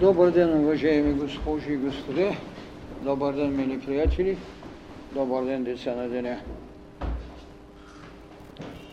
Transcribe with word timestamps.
Добър 0.00 0.30
ден, 0.30 0.60
уважаеми 0.60 1.12
госпожи 1.12 1.72
и 1.72 1.76
господа! 1.76 2.36
Добър 3.02 3.34
ден, 3.34 3.56
мили 3.56 3.80
приятели! 3.80 4.38
Добър 5.14 5.44
ден, 5.44 5.64
деца 5.64 5.94
на 5.94 6.08
деня! 6.08 6.40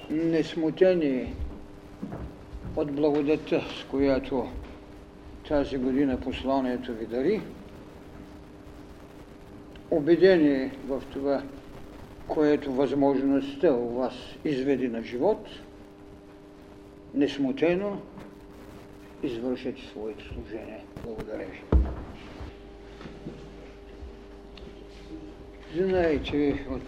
Несмутени 0.09 1.33
от 2.75 2.91
благодата, 2.91 3.61
с 3.61 3.85
която 3.91 4.47
тази 5.47 5.77
година 5.77 6.19
посланието 6.19 6.93
ви 6.93 7.05
дари, 7.05 7.41
убедени 9.91 10.71
в 10.87 11.03
това, 11.13 11.43
което 12.27 12.73
възможността 12.73 13.73
у 13.73 13.89
вас 13.89 14.13
изведи 14.45 14.87
на 14.87 15.03
живот, 15.03 15.47
несмутено 17.13 17.97
извършете 19.23 19.81
своето 19.81 20.25
служение. 20.33 20.85
Благодаря 21.05 21.45
ви. 21.45 21.61
Знаете 25.75 26.65
от 26.69 26.81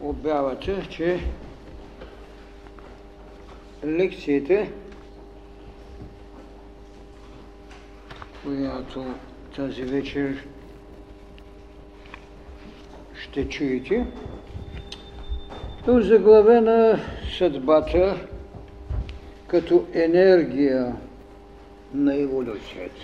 обявата, 0.00 0.86
че 0.90 1.20
лекцията, 3.84 4.66
която 8.44 9.14
тази 9.56 9.82
вечер 9.82 10.46
ще 13.14 13.48
чуете, 13.48 14.06
е 15.88 16.00
заглавена 16.02 17.00
съдбата 17.38 18.29
като 19.50 19.86
енергия 19.92 20.96
на 21.94 22.16
еволюцията. 22.16 23.00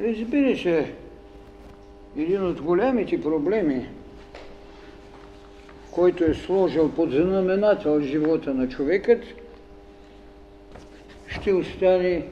Разбира 0.00 0.56
се, 0.56 0.94
един 2.16 2.46
от 2.46 2.60
големите 2.60 3.22
проблеми, 3.22 3.88
който 5.90 6.24
е 6.24 6.34
сложил 6.34 6.92
под 6.92 7.10
знаменател 7.10 8.00
живота 8.00 8.54
на 8.54 8.68
човекът, 8.68 9.24
ще 11.26 11.52
остане 11.52 12.26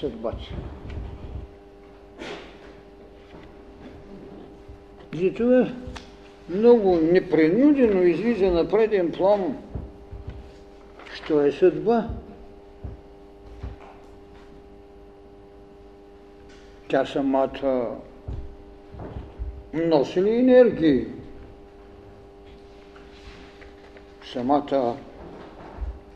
съдбата. 0.00 0.44
Затова 5.14 5.68
много 6.48 6.96
непринудено 6.96 8.02
излиза 8.02 8.50
на 8.50 8.68
преден 8.68 9.12
план, 9.12 9.56
що 11.14 11.40
е 11.40 11.52
съдба. 11.52 12.08
Тя 16.88 17.06
самата 17.06 17.96
носи 19.74 20.22
ли 20.22 20.38
енергии? 20.38 21.06
Самата 24.32 24.96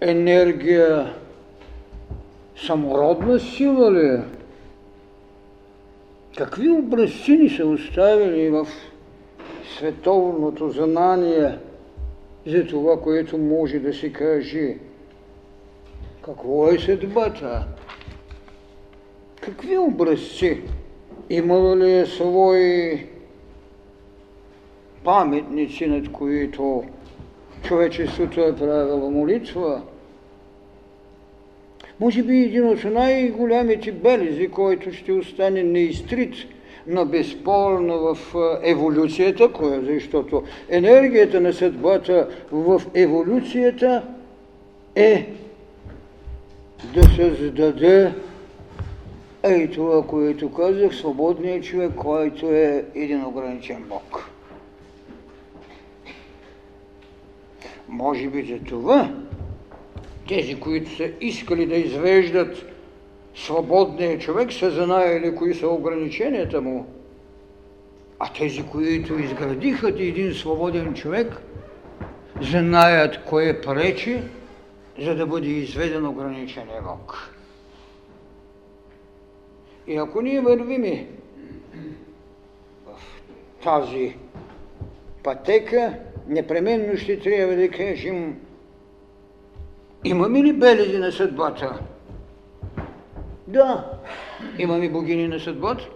енергия 0.00 1.14
самородна 2.56 3.40
сила 3.40 3.92
ли 3.92 4.06
е? 4.06 4.35
Какви 6.36 6.70
образци 6.70 7.32
ни 7.32 7.48
са 7.48 7.66
оставили 7.66 8.50
в 8.50 8.66
световното 9.76 10.70
знание 10.70 11.58
за 12.46 12.66
това, 12.66 13.00
което 13.00 13.38
може 13.38 13.78
да 13.78 13.94
се 13.94 14.12
каже? 14.12 14.76
Какво 16.22 16.68
е 16.68 16.78
съдбата? 16.78 17.66
Какви 19.40 19.78
образци? 19.78 20.62
Имало 21.30 21.76
ли 21.76 21.92
е 21.92 22.06
свои 22.06 23.06
паметници, 25.04 25.86
над 25.86 26.12
които 26.12 26.84
човечеството 27.62 28.40
е 28.40 28.56
правило 28.56 29.10
молитва? 29.10 29.82
Може 32.00 32.22
би 32.22 32.36
един 32.36 32.68
от 32.68 32.84
най-голямите 32.84 33.92
белези, 33.92 34.48
който 34.48 34.92
ще 34.92 35.12
остане 35.12 35.62
неизтрит, 35.62 36.34
но 36.86 37.04
безспорно 37.04 38.14
в 38.14 38.34
еволюцията, 38.62 39.50
защото 39.86 40.42
енергията 40.68 41.40
на 41.40 41.52
съдбата 41.52 42.28
в 42.52 42.82
еволюцията 42.94 44.02
е 44.94 45.26
да 46.94 47.02
създаде 47.02 48.12
ей 49.42 49.70
това, 49.70 50.02
което 50.06 50.52
казах, 50.52 50.94
свободният 50.94 51.64
човек, 51.64 51.92
който 51.96 52.46
е 52.46 52.84
един 52.94 53.24
ограничен 53.24 53.84
Бог. 53.88 54.30
Може 57.88 58.28
би 58.28 58.42
за 58.42 58.58
това 58.64 59.10
тези, 60.28 60.60
които 60.60 60.96
са 60.96 61.10
искали 61.20 61.66
да 61.66 61.74
извеждат 61.76 62.66
свободния 63.34 64.18
човек, 64.18 64.52
са 64.52 64.70
знаели 64.70 65.34
кои 65.34 65.54
са 65.54 65.68
ограниченията 65.68 66.60
му. 66.60 66.86
А 68.18 68.32
тези, 68.32 68.62
които 68.62 69.18
изградиха 69.18 69.88
един 69.88 70.34
свободен 70.34 70.94
човек, 70.94 71.36
знаят 72.40 73.24
кое 73.24 73.60
пречи, 73.60 74.22
за 74.98 75.14
да 75.14 75.26
бъде 75.26 75.48
изведен 75.48 76.06
ограничения 76.06 76.82
Бог. 76.82 77.30
И 79.86 79.96
ако 79.96 80.22
ние 80.22 80.40
вървиме 80.40 81.06
в 82.86 83.00
тази 83.64 84.16
пътека, 85.22 85.94
непременно 86.28 86.96
ще 86.96 87.18
трябва 87.18 87.56
да 87.56 87.68
кажем 87.68 88.36
Имаме 90.06 90.42
ли 90.42 90.52
белези 90.52 90.98
на 90.98 91.12
съдбата? 91.12 91.78
Да. 93.46 93.98
Имаме 94.58 94.88
богини 94.88 95.28
на 95.28 95.40
съдбата? 95.40 95.88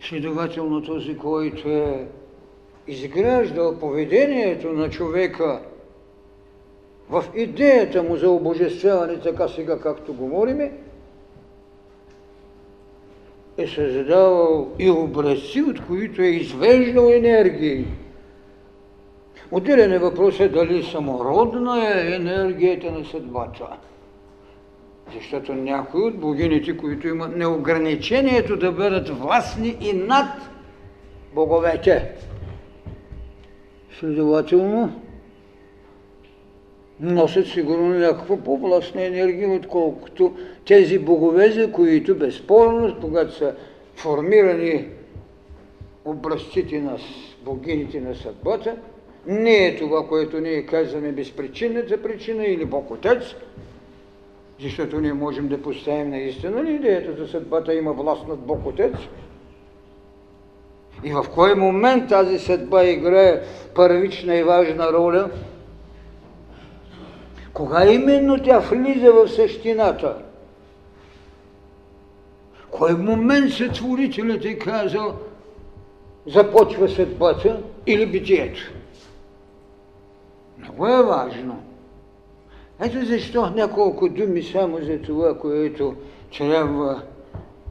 Следователно 0.00 0.82
този, 0.82 1.16
който 1.16 1.68
е 1.68 2.06
изграждал 2.86 3.78
поведението 3.78 4.72
на 4.72 4.90
човека 4.90 5.60
в 7.10 7.24
идеята 7.34 8.02
му 8.02 8.16
за 8.16 8.30
обожествяване, 8.30 9.20
така 9.20 9.48
сега 9.48 9.78
както 9.78 10.14
говориме, 10.14 10.72
е 13.56 13.66
създавал 13.66 14.68
и 14.78 14.90
образци, 14.90 15.62
от 15.62 15.86
които 15.86 16.22
е 16.22 16.26
извеждал 16.26 17.08
енергии. 17.08 17.86
Отделен 19.52 19.92
е 19.92 19.98
въпросът 19.98 20.52
дали 20.52 20.82
самородна 20.82 21.88
е 21.88 22.14
енергията 22.14 22.90
на 22.90 23.04
съдбата. 23.04 23.66
Защото 25.14 25.54
някои 25.54 26.02
от 26.02 26.18
богините, 26.18 26.76
които 26.76 27.08
имат 27.08 27.36
неограничението 27.36 28.56
да 28.56 28.72
бъдат 28.72 29.08
властни 29.08 29.76
и 29.80 29.92
над 29.92 30.26
боговете, 31.34 32.12
следователно 34.00 35.00
носят 37.00 37.46
сигурно 37.46 37.88
някаква 37.88 38.36
по-властна 38.36 39.04
енергия, 39.04 39.50
отколкото 39.50 40.36
тези 40.66 40.98
богове, 40.98 41.50
за 41.50 41.72
които 41.72 42.18
безспорно, 42.18 42.96
когато 43.00 43.34
са 43.34 43.54
формирани 43.94 44.88
образците 46.04 46.80
на 46.80 46.96
богините 47.44 48.00
на 48.00 48.14
съдбата, 48.14 48.76
не 49.26 49.66
е 49.66 49.76
това, 49.76 50.06
което 50.06 50.40
ние 50.40 50.66
казваме 50.66 51.12
безпричинната 51.12 52.02
причина 52.02 52.44
или 52.44 52.64
Бог 52.64 52.90
Отец, 52.90 53.22
защото 54.60 55.00
ние 55.00 55.12
можем 55.12 55.48
да 55.48 55.62
поставим 55.62 56.10
наистина 56.10 56.64
ли 56.64 56.72
идеята 56.72 57.22
за 57.22 57.28
съдбата 57.28 57.74
има 57.74 57.92
власт 57.92 58.28
над 58.28 58.38
Бог 58.38 58.66
Отец? 58.66 58.94
И 61.04 61.12
в 61.12 61.24
кой 61.34 61.54
момент 61.54 62.08
тази 62.08 62.38
съдба 62.38 62.84
играе 62.84 63.42
първична 63.74 64.36
и 64.36 64.42
важна 64.42 64.92
роля? 64.92 65.30
Кога 67.52 67.92
именно 67.92 68.42
тя 68.42 68.58
влиза 68.58 69.12
в 69.12 69.28
същината? 69.28 70.16
Кой 72.70 72.94
момент 72.94 73.52
сътворителят 73.52 74.44
е 74.44 74.58
казал 74.58 75.14
започва 76.26 76.88
съдбата 76.88 77.62
или 77.86 78.06
битието? 78.06 78.72
Много 80.62 80.86
е 80.86 81.02
важно. 81.02 81.62
Ето 82.80 83.06
защо 83.06 83.50
няколко 83.50 84.08
думи 84.08 84.42
само 84.42 84.78
за 84.78 84.98
това, 85.02 85.38
което 85.38 85.94
трябва 86.38 87.02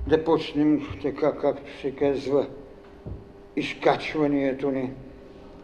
да 0.08 0.24
почнем 0.24 0.88
така, 1.02 1.32
както 1.32 1.82
се 1.82 1.92
казва, 1.92 2.46
изкачването 3.56 4.72
ни 4.72 4.92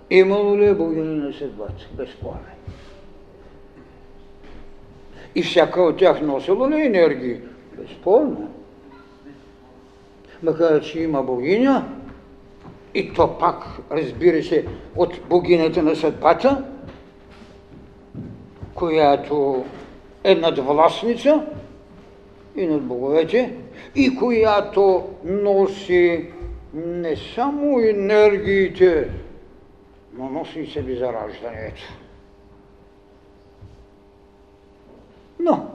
Имало 0.10 0.58
ли 0.58 0.66
е 0.66 0.74
богини 0.74 1.16
на 1.16 1.34
съдбата? 1.34 1.88
Безспорно. 1.98 2.40
И 5.36 5.44
всяка 5.44 5.82
от 5.82 5.98
тях 5.98 6.22
носила 6.22 6.70
ли 6.70 6.82
енергии? 6.82 7.38
Безспорно. 7.78 8.50
Макар, 10.44 10.82
че 10.82 11.00
има 11.00 11.24
богиня, 11.24 11.86
и 12.94 13.14
то 13.14 13.38
пак, 13.38 13.64
разбира 13.92 14.44
се, 14.44 14.66
от 14.96 15.20
богинята 15.30 15.84
на 15.84 15.96
съдбата, 15.96 16.64
която 18.78 19.66
е 20.24 20.36
надвластница 20.36 21.46
и 22.56 22.68
над 22.68 22.84
боговете, 22.84 23.56
и 23.96 24.16
която 24.16 25.10
носи 25.24 26.30
не 26.74 27.16
само 27.36 27.80
енергиите, 27.80 29.10
но 30.14 30.30
носи 30.30 30.60
и 30.60 30.68
себе 30.68 30.96
зараждането. 30.96 31.82
Но 35.40 35.68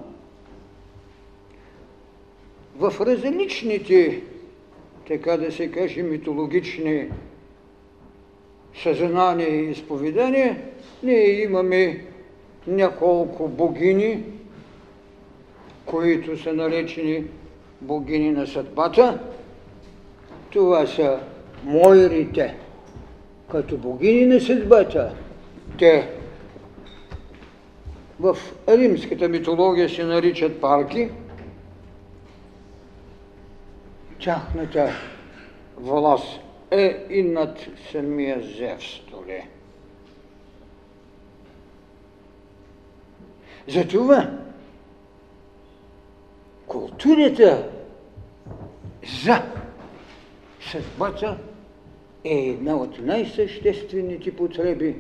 в 2.76 3.00
различните, 3.00 4.22
така 5.08 5.37
да 5.37 5.52
се 5.52 5.70
каже, 5.70 6.02
митологични 6.02 7.08
съзнания 8.82 9.48
и 9.48 9.70
изповедания, 9.70 10.62
ние 11.02 11.43
имаме 11.43 12.12
няколко 12.67 13.49
богини, 13.49 14.25
които 15.87 16.43
са 16.43 16.53
наречени 16.53 17.25
богини 17.81 18.31
на 18.31 18.47
съдбата. 18.47 19.19
Това 20.50 20.87
са 20.87 21.20
Мойрите, 21.64 22.55
като 23.50 23.76
богини 23.76 24.26
на 24.26 24.41
съдбата. 24.41 25.14
Те 25.79 26.09
в 28.20 28.37
римската 28.69 29.29
митология 29.29 29.88
се 29.88 30.05
наричат 30.05 30.61
парки. 30.61 31.08
Тяхната 34.20 34.91
власт 35.76 36.41
е 36.70 37.06
и 37.11 37.23
над 37.23 37.58
самия 37.93 38.41
Зевс, 38.41 39.00
ли? 39.29 39.49
Затова 43.69 44.31
културата 46.67 47.69
за 49.25 49.43
съдбата 50.70 51.38
е 52.25 52.35
една 52.35 52.76
от 52.76 52.99
най-съществените 52.99 54.37
потреби. 54.37 54.97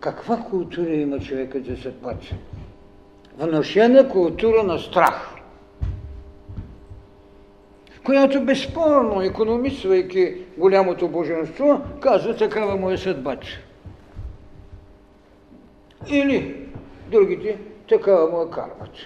Каква 0.00 0.36
култура 0.50 0.94
има 0.94 1.20
човекът 1.20 1.66
за 1.66 1.76
съдбата? 1.76 2.26
Вношена 3.38 4.08
култура 4.08 4.62
на 4.62 4.78
страх, 4.78 5.34
която 8.04 8.44
безспорно, 8.44 9.22
економисвайки 9.22 10.34
голямото 10.58 11.08
божество, 11.08 11.80
казва 12.00 12.36
такава 12.36 12.76
му 12.76 12.90
е 12.90 12.96
съдбата. 12.96 13.46
Или 16.10 16.66
другите 17.10 17.58
такава 17.88 18.30
му 18.30 18.42
е 18.42 18.50
кармата. 18.50 19.00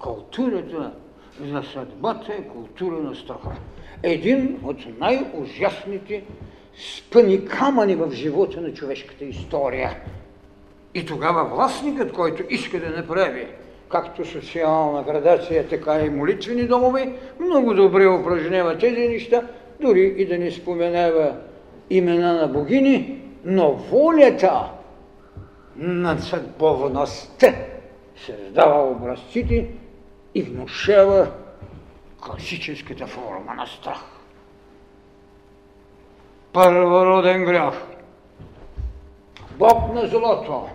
Културата 0.00 0.92
за 1.40 1.62
съдбата 1.72 2.32
е 2.32 2.48
култура 2.48 2.96
на 2.96 3.14
страха. 3.14 3.56
Един 4.02 4.60
от 4.64 4.98
най-ужасните 4.98 6.24
спъни 6.96 7.44
камъни 7.44 7.94
в 7.94 8.10
живота 8.12 8.60
на 8.60 8.74
човешката 8.74 9.24
история. 9.24 10.00
И 10.94 11.06
тогава 11.06 11.44
властникът, 11.44 12.12
който 12.12 12.42
иска 12.50 12.80
да 12.80 12.90
направи 12.90 13.46
както 13.88 14.24
социална 14.24 15.02
градация, 15.02 15.68
така 15.68 16.00
и 16.00 16.10
молитвени 16.10 16.66
домове, 16.66 17.12
много 17.40 17.74
добре 17.74 18.06
упражнява 18.06 18.78
тези 18.78 19.08
неща, 19.08 19.42
дори 19.80 20.14
и 20.16 20.26
да 20.26 20.38
не 20.38 20.50
споменава 20.50 21.36
имена 21.90 22.32
на 22.32 22.48
богини, 22.48 23.21
но 23.44 23.72
волята 23.72 24.70
на 25.76 26.18
съдбовността 26.18 27.54
създава 28.26 28.90
образците 28.90 29.70
и 30.34 30.42
внушава 30.42 31.30
класическата 32.20 33.06
форма 33.06 33.54
на 33.54 33.66
страх. 33.66 34.02
Първороден 36.52 37.44
грях. 37.44 37.82
Бог 39.58 39.94
на 39.94 40.06
злото. 40.06 40.68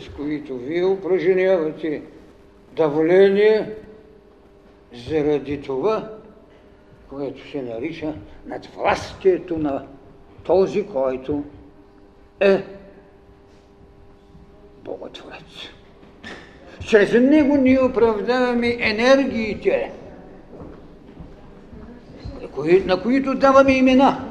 с 0.00 0.08
които 0.16 0.56
вие 0.56 0.84
упражнявате 0.84 2.02
давление 2.76 3.74
заради 4.92 5.62
това, 5.62 6.21
което 7.12 7.50
се 7.50 7.62
нарича 7.62 8.14
надвластието 8.46 9.58
на 9.58 9.86
този, 10.44 10.86
който 10.86 11.44
е 12.40 12.64
Боготворец. 14.84 15.68
Чрез 16.86 17.12
него 17.12 17.56
ние 17.56 17.80
оправдаваме 17.80 18.76
енергиите, 18.80 19.92
на 22.86 23.02
които 23.02 23.34
даваме 23.34 23.72
имена, 23.72 24.28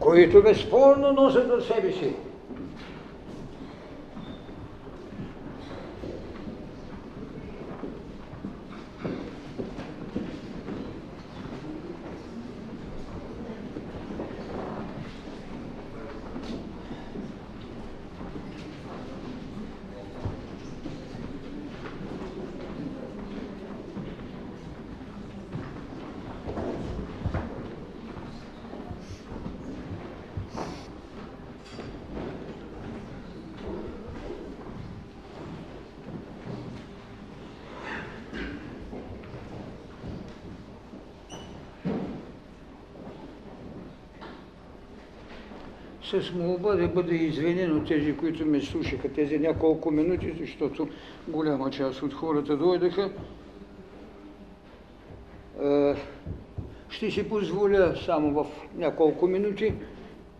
които 0.00 0.42
безспорно 0.42 1.12
носят 1.12 1.50
от 1.50 1.64
себе 1.64 1.92
си 1.92 2.12
с 46.10 46.32
молба 46.34 46.74
да 46.74 46.88
бъде 46.88 47.14
извинен 47.14 47.76
от 47.76 47.88
тези, 47.88 48.16
които 48.16 48.46
ме 48.46 48.60
слушаха 48.60 49.08
тези 49.08 49.38
няколко 49.38 49.90
минути, 49.90 50.34
защото 50.40 50.88
голяма 51.28 51.70
част 51.70 52.02
от 52.02 52.14
хората 52.14 52.56
дойдаха. 52.56 53.10
Е, 55.62 55.94
ще 56.88 57.10
си 57.10 57.28
позволя 57.28 57.94
само 58.04 58.44
в 58.44 58.46
няколко 58.76 59.26
минути 59.26 59.72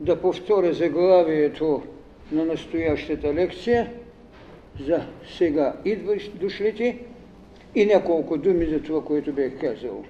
да 0.01 0.21
повторя 0.21 0.73
заглавието 0.73 1.83
на 2.33 2.45
настоящата 2.45 3.35
лекция 3.35 3.93
за 4.81 5.07
сега 5.37 5.77
идващ 5.85 6.39
дошлите 6.39 6.99
и 7.75 7.87
няколко 7.87 8.39
думи 8.39 8.67
за 8.67 8.83
това, 8.83 9.05
което 9.05 9.33
бях 9.33 9.61
казал. 9.61 10.05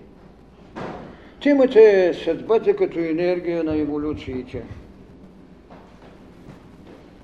Темата 1.43 1.81
е 1.81 2.15
съдбата 2.15 2.77
като 2.77 2.99
енергия 2.99 3.65
на 3.65 3.77
еволюциите. 3.77 4.63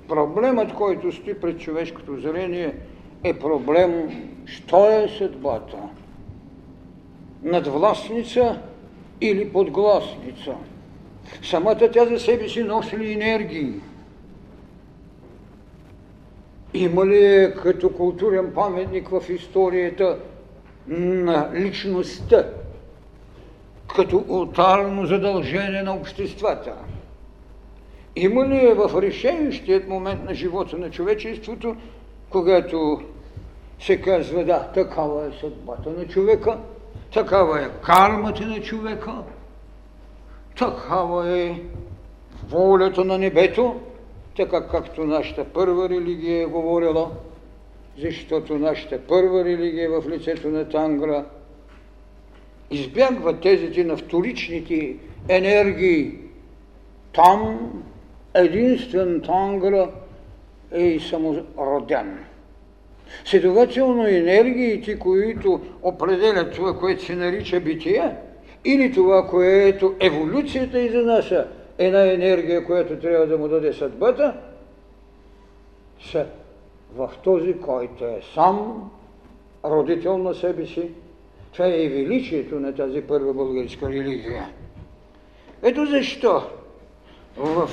Проблемът, 0.09 0.75
който 0.75 1.13
стои 1.13 1.41
пред 1.41 1.61
човешкото 1.61 2.21
зрение, 2.21 2.75
е 3.25 3.39
проблем, 3.39 4.11
що 4.47 4.91
е 4.91 5.09
съдбата? 5.19 5.77
Надвластница 7.43 8.61
или 9.21 9.53
подгласница? 9.53 10.55
Самата 11.43 11.91
тя 11.93 12.07
за 12.07 12.19
себе 12.19 12.49
си 12.49 12.63
носи 12.63 12.99
ли 12.99 13.13
енергии? 13.13 13.73
Има 16.75 17.07
ли 17.07 17.25
е 17.25 17.55
като 17.55 17.93
културен 17.93 18.53
паметник 18.55 19.09
в 19.09 19.23
историята 19.31 20.19
на 20.89 21.51
личността, 21.55 22.47
като 23.97 24.25
ултарно 24.29 25.07
задължение 25.07 25.83
на 25.83 25.95
обществата? 25.95 26.75
Има 28.17 28.49
ли 28.49 28.67
е 28.67 28.75
в 28.75 29.03
решението 29.03 29.89
момент 29.89 30.25
на 30.25 30.35
живота 30.35 30.79
на 30.79 30.91
човечеството, 30.91 31.77
когато 32.31 33.01
се 33.81 34.01
казва, 34.01 34.45
да, 34.45 34.71
такава 34.75 35.27
е 35.27 35.41
съдбата 35.41 35.91
на 35.91 36.07
човека, 36.09 36.59
такава 37.13 37.61
е 37.61 37.69
кармата 37.83 38.47
на 38.47 38.61
човека, 38.61 39.13
такава 40.59 41.39
е 41.39 41.61
волята 42.49 43.05
на 43.05 43.19
небето, 43.19 43.81
така 44.37 44.69
както 44.69 45.05
нашата 45.05 45.45
първа 45.45 45.89
религия 45.89 46.43
е 46.43 46.47
говорила, 46.47 47.11
защото 47.99 48.59
нашата 48.59 48.99
първа 48.99 49.45
религия 49.45 49.91
в 49.91 50.09
лицето 50.09 50.49
на 50.49 50.69
Тангра 50.69 51.25
избягва 52.71 53.41
тезите 53.41 53.85
на 53.85 53.97
вторичните 53.97 54.97
енергии. 55.29 56.19
Там 57.13 57.71
единствен 58.37 59.21
Тангра 59.21 59.91
е 60.73 60.83
и 60.83 61.01
самороден. 61.01 62.19
Следователно 63.25 64.07
енергиите, 64.07 64.99
които 64.99 65.61
определят 65.83 66.55
това, 66.55 66.79
което 66.79 67.05
се 67.05 67.17
нарича 67.17 67.61
битие, 67.61 68.17
или 68.65 68.93
това, 68.93 69.27
което 69.29 69.95
еволюцията 70.01 70.81
изнася, 70.81 71.47
една 71.79 72.13
енергия, 72.13 72.65
която 72.65 72.97
трябва 72.97 73.27
да 73.27 73.39
му 73.39 73.49
даде 73.49 73.73
съдбата, 73.73 74.35
са 76.11 76.27
в 76.95 77.11
този, 77.25 77.59
който 77.59 78.05
е 78.05 78.21
сам 78.35 78.91
родител 79.65 80.19
на 80.19 80.35
себе 80.35 80.67
си. 80.67 80.91
Това 81.53 81.67
е 81.67 81.83
и 81.83 81.89
величието 81.89 82.61
на 82.61 82.75
тази 82.75 83.01
първа 83.01 83.35
българска 83.35 83.89
религия. 83.89 84.49
Ето 85.63 85.87
защо 85.87 86.43
в 87.37 87.71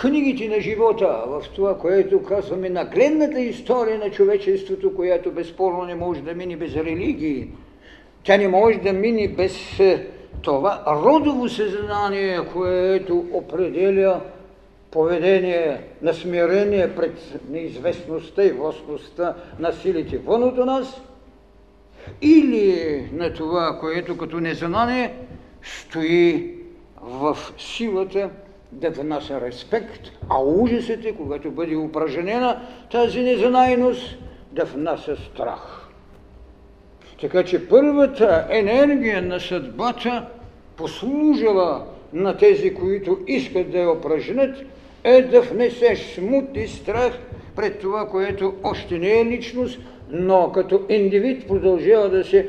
книгите 0.00 0.48
на 0.48 0.60
живота, 0.60 1.24
в 1.26 1.44
това, 1.54 1.78
което 1.78 2.22
казваме 2.22 2.68
нагледната 2.68 3.40
история 3.40 3.98
на 3.98 4.10
човечеството, 4.10 4.94
която 4.94 5.30
безспорно 5.30 5.84
не 5.84 5.94
може 5.94 6.22
да 6.22 6.34
мине 6.34 6.56
без 6.56 6.76
религии, 6.76 7.48
тя 8.24 8.36
не 8.36 8.48
може 8.48 8.78
да 8.78 8.92
мине 8.92 9.28
без 9.28 9.80
е, 9.80 10.06
това 10.42 10.82
родово 10.86 11.48
съзнание, 11.48 12.40
което 12.52 13.26
определя 13.32 14.20
поведение 14.90 15.80
на 16.02 16.14
смирение 16.14 16.94
пред 16.96 17.40
неизвестността 17.50 18.44
и 18.44 18.50
властността 18.50 19.34
на 19.58 19.72
силите 19.72 20.18
вън 20.18 20.42
от 20.42 20.56
нас, 20.56 21.00
или 22.22 23.08
на 23.12 23.32
това, 23.34 23.78
което 23.80 24.18
като 24.18 24.40
незнание 24.40 25.14
стои 25.62 26.54
в 27.02 27.38
силата 27.58 28.30
да 28.72 28.90
внася 28.90 29.40
респект, 29.40 30.10
а 30.28 30.42
ужасите, 30.42 31.12
когато 31.12 31.50
бъде 31.50 31.76
упражнена 31.76 32.60
тази 32.90 33.20
незнайност, 33.20 34.18
да 34.52 34.64
внася 34.64 35.16
страх. 35.16 35.88
Така 37.20 37.44
че 37.44 37.68
първата 37.68 38.46
енергия 38.50 39.22
на 39.22 39.40
съдбата, 39.40 40.26
послужила 40.76 41.86
на 42.12 42.36
тези, 42.36 42.74
които 42.74 43.18
искат 43.26 43.70
да 43.70 43.78
я 43.78 43.90
упражнят, 43.90 44.58
е 45.04 45.22
да 45.22 45.40
внесеш 45.40 46.14
смут 46.14 46.44
и 46.54 46.68
страх 46.68 47.18
пред 47.56 47.78
това, 47.78 48.08
което 48.08 48.54
още 48.62 48.98
не 48.98 49.20
е 49.20 49.24
личност, 49.24 49.80
но 50.10 50.52
като 50.52 50.82
индивид 50.88 51.48
продължава 51.48 52.08
да 52.08 52.24
се 52.24 52.48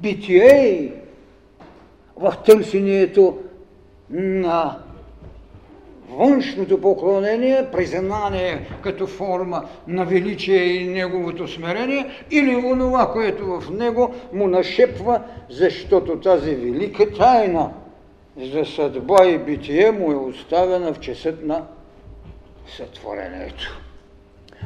битие 0.00 0.92
в 2.16 2.34
търсението 2.46 3.38
на 4.10 4.78
външното 6.10 6.80
поклонение, 6.80 7.66
признание 7.72 8.66
като 8.82 9.06
форма 9.06 9.64
на 9.88 10.04
величие 10.04 10.64
и 10.64 10.88
неговото 10.88 11.48
смирение, 11.48 12.06
или 12.30 12.56
онова, 12.56 13.12
което 13.12 13.60
в 13.60 13.70
него 13.70 14.14
му 14.32 14.48
нашепва, 14.48 15.20
защото 15.50 16.20
тази 16.20 16.54
велика 16.54 17.12
тайна 17.12 17.70
за 18.42 18.64
съдба 18.64 19.24
и 19.26 19.38
битие 19.38 19.90
му 19.90 20.12
е 20.12 20.16
оставена 20.16 20.92
в 20.92 21.00
часът 21.00 21.44
на 21.46 21.62
сътворението. 22.76 23.80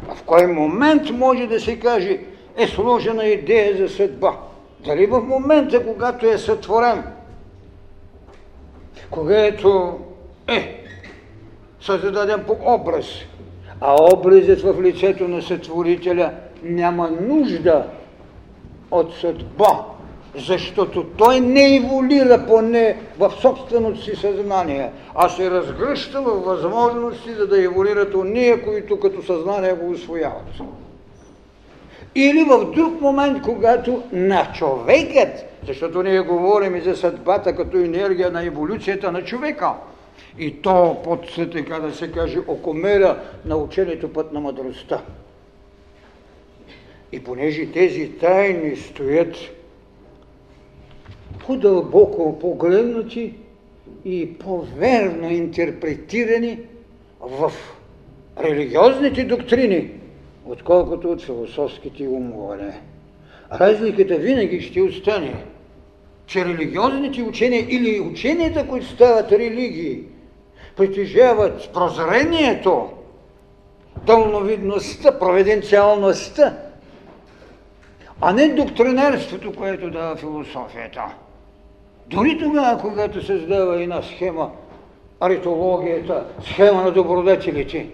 А 0.08 0.14
в 0.14 0.22
кой 0.22 0.46
момент 0.46 1.10
може 1.10 1.46
да 1.46 1.60
се 1.60 1.80
каже 1.80 2.20
е 2.56 2.66
сложена 2.66 3.24
идея 3.24 3.76
за 3.76 3.88
съдба? 3.88 4.36
Дали 4.84 5.06
в 5.06 5.20
момента, 5.20 5.86
когато 5.86 6.26
е 6.26 6.38
сътворен– 6.38 7.02
когато 9.10 9.98
е 10.48 10.84
създаден 11.80 12.44
по 12.46 12.56
образ, 12.66 13.06
а 13.80 13.96
образът 14.14 14.60
в 14.60 14.82
лицето 14.82 15.28
на 15.28 15.42
сътворителя 15.42 16.32
няма 16.62 17.10
нужда 17.10 17.86
от 18.90 19.14
съдба, 19.14 19.84
защото 20.34 21.04
той 21.04 21.40
не 21.40 21.76
еволира 21.76 22.46
поне 22.46 22.96
в 23.18 23.32
собственото 23.40 24.02
си 24.02 24.16
съзнание, 24.16 24.90
а 25.14 25.28
се 25.28 25.50
разгръща 25.50 26.20
в 26.20 26.44
възможности, 26.44 27.34
за 27.34 27.46
да 27.46 27.62
еволират 27.62 28.14
ония, 28.14 28.64
които 28.64 29.00
като 29.00 29.22
съзнание 29.22 29.72
го 29.72 29.90
освояват. 29.90 30.60
Или 32.14 32.44
в 32.44 32.72
друг 32.74 33.00
момент, 33.00 33.42
когато 33.42 34.02
на 34.12 34.52
човекът 34.52 35.48
защото 35.66 36.02
ние 36.02 36.20
говорим 36.20 36.76
и 36.76 36.80
за 36.80 36.96
съдбата 36.96 37.56
като 37.56 37.76
енергия 37.76 38.30
на 38.30 38.44
еволюцията 38.44 39.12
на 39.12 39.24
човека. 39.24 39.72
И 40.38 40.62
то 40.62 40.96
под, 41.04 41.50
така 41.52 41.78
да 41.78 41.94
се 41.94 42.12
каже, 42.12 42.38
окомера 42.46 43.22
на 43.44 43.56
учението 43.56 44.12
път 44.12 44.32
на 44.32 44.40
мъдростта. 44.40 45.02
И 47.12 47.24
понеже 47.24 47.72
тези 47.72 48.08
тайни 48.08 48.76
стоят 48.76 49.36
по-дълбоко 51.46 52.38
погледнати 52.38 53.34
и 54.04 54.38
по-верно 54.38 55.30
интерпретирани 55.30 56.58
в 57.20 57.52
религиозните 58.40 59.24
доктрини, 59.24 59.90
отколкото 60.48 61.10
от 61.10 61.22
философските 61.22 62.08
умове. 62.08 62.80
Разликата 63.52 64.16
винаги 64.16 64.60
ще 64.60 64.82
остане 64.82 65.44
че 66.28 66.44
религиозните 66.44 67.22
учения 67.22 67.66
или 67.68 68.00
ученията, 68.00 68.66
които 68.68 68.86
стават 68.86 69.32
религии, 69.32 70.02
притежават 70.76 71.70
прозрението, 71.74 72.88
дълновидността, 74.06 75.18
проведенциалността, 75.18 76.56
а 78.20 78.32
не 78.32 78.48
доктринерството, 78.48 79.52
което 79.52 79.90
дава 79.90 80.16
философията. 80.16 81.04
Дори 82.06 82.38
тогава, 82.38 82.80
когато 82.80 83.26
създава 83.26 83.82
една 83.82 84.02
схема, 84.02 84.50
аритологията, 85.20 86.24
схема 86.42 86.82
на 86.82 86.90
добродетелите, 86.90 87.88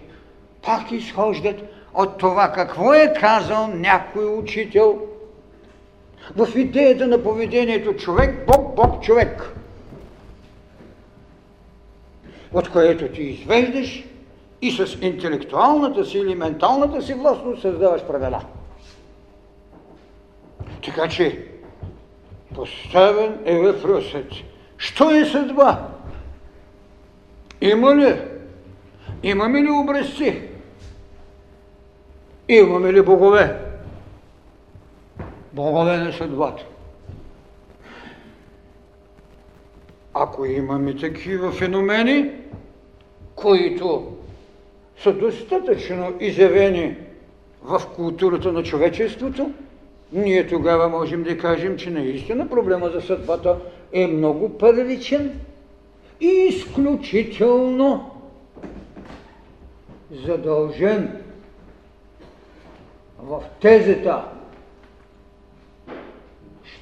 пак 0.65 0.91
изхождат 0.91 1.74
от 1.95 2.17
това 2.17 2.51
какво 2.51 2.93
е 2.93 3.13
казал 3.19 3.67
някой 3.67 4.25
учител– 4.25 4.99
в 6.35 6.47
идеята 6.55 7.07
на 7.07 7.23
поведението 7.23 7.93
човек, 7.93 8.45
Бог, 8.47 8.75
Бог, 8.75 9.03
човек, 9.03 9.55
от 12.53 12.69
което 12.69 13.07
ти 13.07 13.21
извеждаш 13.21 14.03
и 14.61 14.71
с 14.71 14.97
интелектуалната 15.01 16.05
си 16.05 16.17
или 16.17 16.35
менталната 16.35 17.01
си 17.01 17.13
властност 17.13 17.61
създаваш 17.61 18.03
правила. 18.03 18.41
Така 20.85 21.07
че 21.07 21.47
поставен 22.55 23.39
е 23.45 23.57
въпросът. 23.57 24.27
Що 24.77 25.11
е 25.11 25.25
съдба? 25.25 25.87
Има 27.61 27.95
ли? 27.95 28.21
Имаме 29.23 29.61
ли 29.61 29.69
образци? 29.71 30.41
Имаме 32.47 32.93
ли 32.93 33.01
богове? 33.01 33.65
богове 35.55 35.97
на 35.97 36.13
съдбата. 36.13 36.65
Ако 40.13 40.45
имаме 40.45 40.95
такива 40.95 41.51
феномени, 41.51 42.31
които 43.35 44.13
са 44.97 45.13
достатъчно 45.13 46.13
изявени 46.19 46.95
в 47.63 47.81
културата 47.95 48.51
на 48.51 48.63
човечеството, 48.63 49.51
ние 50.13 50.47
тогава 50.47 50.89
можем 50.89 51.23
да 51.23 51.37
кажем, 51.37 51.77
че 51.77 51.89
наистина 51.89 52.49
проблема 52.49 52.89
за 52.89 53.01
съдбата 53.01 53.57
е 53.93 54.07
много 54.07 54.57
първичен 54.57 55.39
и 56.21 56.27
изключително 56.27 58.11
задължен 60.11 61.24
в 63.19 63.43
тезата 63.61 64.25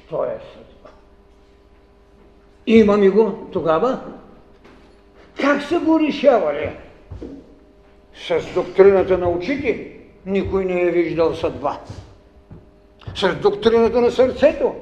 що 0.06 0.24
е 0.24 0.38
съдба. 0.54 0.90
Имаме 2.66 3.08
го 3.08 3.48
тогава. 3.52 4.00
Как 5.40 5.62
са 5.62 5.80
го 5.80 6.00
решавали? 6.00 6.70
С 8.14 8.54
доктрината 8.54 9.18
на 9.18 9.28
учите, 9.28 9.90
никой 10.26 10.64
не 10.64 10.80
е 10.80 10.90
виждал 10.90 11.34
съдба. 11.34 11.80
С 13.14 13.34
доктрината 13.34 14.00
на 14.00 14.10
сърцето. 14.10 14.74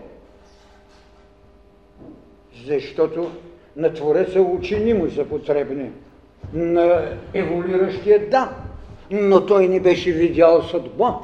Защото 2.67 3.31
на 3.77 3.95
Твореца 3.95 4.41
учени 4.41 4.95
му 4.95 5.11
са 5.11 5.25
потребни. 5.25 5.91
На 6.53 7.17
еволюиращия 7.35 8.31
да, 8.31 8.57
но 9.11 9.47
той 9.47 9.69
не 9.69 9.81
беше 9.81 10.13
видял 10.13 10.63
съдба. 10.63 11.19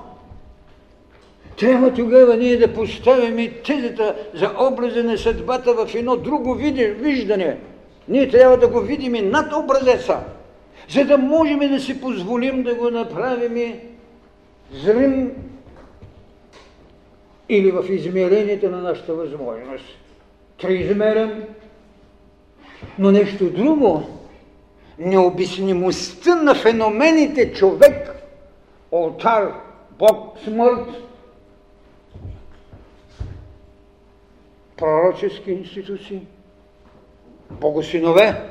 Трябва 1.58 1.94
тогава 1.94 2.36
ние 2.36 2.56
да 2.56 2.74
поставим 2.74 3.38
и 3.38 3.62
тезата 3.62 4.16
за 4.34 4.50
образа 4.60 5.04
на 5.04 5.18
съдбата 5.18 5.74
в 5.74 5.94
едно 5.94 6.16
друго 6.16 6.54
виждане. 6.54 7.58
Ние 8.08 8.28
трябва 8.28 8.56
да 8.56 8.68
го 8.68 8.80
видим 8.80 9.30
над 9.30 9.52
образеца, 9.52 10.20
за 10.88 11.04
да 11.04 11.18
можем 11.18 11.58
да 11.58 11.80
си 11.80 12.00
позволим 12.00 12.62
да 12.62 12.74
го 12.74 12.90
направим 12.90 13.74
зрим 14.72 15.32
или 17.48 17.70
в 17.70 17.84
измерението 17.88 18.70
на 18.70 18.82
нашата 18.82 19.14
възможност. 19.14 19.84
Триизмерен, 20.60 21.44
но 22.98 23.10
нещо 23.10 23.50
друго. 23.50 24.02
Необяснимостта 24.98 26.34
на 26.34 26.54
феномените 26.54 27.52
човек, 27.52 28.14
олтар, 28.92 29.52
Бог, 29.98 30.38
смърт, 30.44 31.07
пророчески 34.78 35.50
институции, 35.50 36.20
богосинове, 37.50 38.42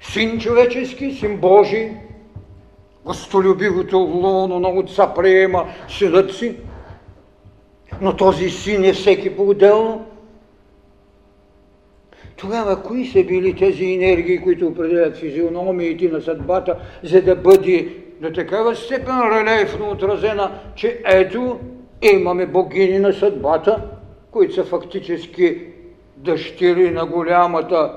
син 0.00 0.38
човечески, 0.38 1.12
син 1.12 1.36
Божий, 1.36 1.92
гостолюбивото 3.04 3.98
лоно 3.98 4.60
на 4.60 4.68
отца 4.68 5.14
приема 5.14 5.66
синът 5.88 6.34
си, 6.34 6.56
но 8.00 8.16
този 8.16 8.50
син 8.50 8.84
е 8.84 8.92
всеки 8.92 9.36
по-отделно. 9.36 10.06
Тогава 12.36 12.82
кои 12.82 13.06
са 13.06 13.24
били 13.24 13.56
тези 13.56 13.84
енергии, 13.84 14.42
които 14.42 14.66
определят 14.66 15.16
физиономиите 15.16 16.08
на 16.08 16.20
съдбата, 16.20 16.76
за 17.02 17.22
да 17.22 17.36
бъде 17.36 17.88
до 18.20 18.32
такава 18.32 18.76
степен 18.76 19.20
релефно 19.32 19.90
отразена, 19.90 20.60
че 20.74 21.02
ето 21.04 21.60
имаме 22.02 22.46
богини 22.46 22.98
на 22.98 23.12
съдбата, 23.12 23.82
които 24.30 24.54
са 24.54 24.64
фактически 24.64 25.58
дъщери 26.16 26.90
на 26.90 27.06
голямата 27.06 27.92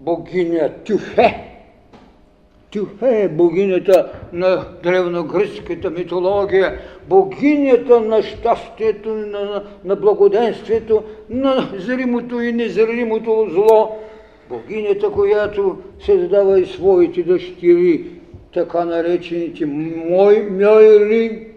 богиня 0.00 0.70
Тюфе. 0.84 1.50
Тюфе 2.70 3.22
е 3.22 3.28
богинята 3.28 4.12
на 4.32 4.64
древногръцката 4.82 5.90
митология, 5.90 6.78
богинята 7.08 8.00
на 8.00 8.22
щастието, 8.22 9.14
на, 9.14 9.62
на 9.84 9.96
благоденствието, 9.96 11.02
на 11.30 11.68
зримото 11.76 12.40
и 12.40 12.52
незримото 12.52 13.46
зло, 13.50 13.98
богинята, 14.48 15.10
която 15.10 15.78
създава 16.00 16.60
и 16.60 16.66
своите 16.66 17.22
дъщери, 17.22 18.04
така 18.54 18.84
наречените 18.84 19.66
мой, 19.66 20.48
мойри. 20.50 21.49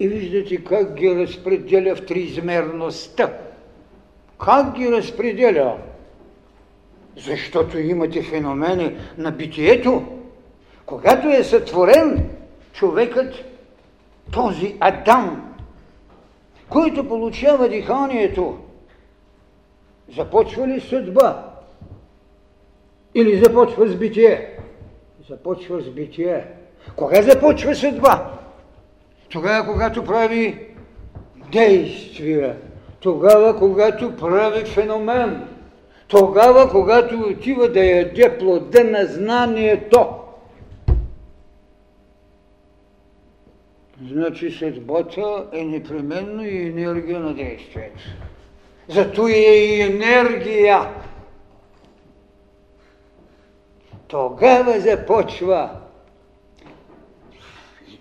И 0.00 0.08
виждате 0.08 0.64
как 0.64 0.94
ги 0.94 1.16
разпределя 1.16 1.96
в 1.96 2.06
триизмерността. 2.06 3.38
Как 4.44 4.74
ги 4.74 4.92
разпределя? 4.92 5.78
Защото 7.16 7.78
имате 7.78 8.22
феномени 8.22 8.96
на 9.18 9.30
битието. 9.30 10.04
Когато 10.86 11.28
е 11.28 11.44
сътворен 11.44 12.28
човекът, 12.72 13.34
този 14.32 14.76
Адам, 14.80 15.54
който 16.68 17.08
получава 17.08 17.68
диханието, 17.68 18.58
започва 20.16 20.68
ли 20.68 20.80
съдба? 20.80 21.46
Или 23.14 23.44
започва 23.44 23.88
с 23.88 23.96
битие? 23.96 24.58
Започва 25.28 25.80
с 25.80 25.90
битие. 25.90 26.46
Кога 26.96 27.22
започва 27.22 27.74
съдба? 27.74 28.39
Тогава, 29.30 29.66
когато 29.66 30.04
прави 30.04 30.66
действия. 31.52 32.56
Тогава, 33.00 33.58
когато 33.58 34.16
прави 34.16 34.64
феномен 34.64 35.46
тогава, 36.10 36.70
когато 36.70 37.20
отива 37.20 37.68
да 37.68 37.84
яде 37.84 38.38
плода 38.38 38.84
на 38.84 39.06
знанието. 39.06 40.08
Значи 44.08 44.50
съдбата 44.50 45.46
е 45.52 45.64
непременно 45.64 46.44
и 46.44 46.66
енергия 46.66 47.20
на 47.20 47.34
действието. 47.34 48.02
Зато 48.88 49.28
е 49.28 49.32
и 49.32 49.80
енергия. 49.80 50.88
Тогава 54.08 54.80
започва 54.80 55.70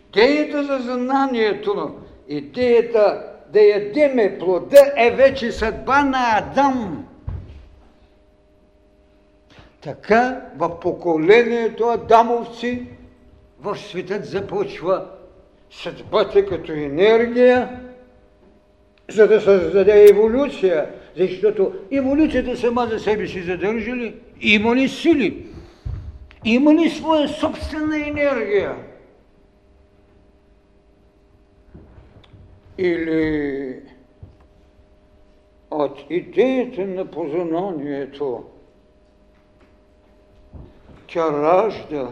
идеята 0.10 0.64
за 0.64 0.94
знанието, 0.94 1.96
идеята 2.28 3.24
да 3.54 3.62
ядеме 3.62 4.38
плода 4.40 4.92
е 4.98 5.12
вече 5.12 5.52
съдба 5.52 6.04
на 6.04 6.38
Адам. 6.38 7.06
Така 9.82 10.42
в 10.58 10.80
поколението 10.80 11.84
Адамовци 11.84 12.84
в 13.60 13.78
светът 13.78 14.26
започва 14.26 15.06
съдбата 15.72 16.46
като 16.46 16.72
енергия, 16.72 17.80
за 19.10 19.28
да 19.28 19.42
създаде 19.42 20.06
еволюция, 20.10 20.90
защото 21.18 21.74
еволюцията 21.92 22.58
сама 22.58 22.88
за 22.92 23.00
себе 23.00 23.28
си 23.28 23.42
задържа 23.42 23.96
ли? 23.96 24.16
Има 24.42 24.76
ли 24.76 24.90
сили? 24.90 25.46
Има 26.46 26.74
ли 26.74 26.90
своя 26.90 27.28
собствена 27.28 28.08
енергия? 28.08 28.76
Или 32.82 33.82
от 35.72 36.06
идеята 36.10 36.88
на 36.88 37.12
познанието 37.12 38.44
тя 41.08 41.32
ражда 41.32 42.12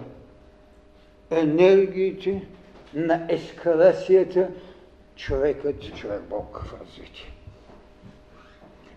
енергиите 1.31 2.47
на 2.93 3.25
ескалацията 3.29 4.47
човекът, 5.15 5.95
човек 5.95 6.21
Бог 6.29 6.59
в 6.65 6.81
развитие. 6.81 7.31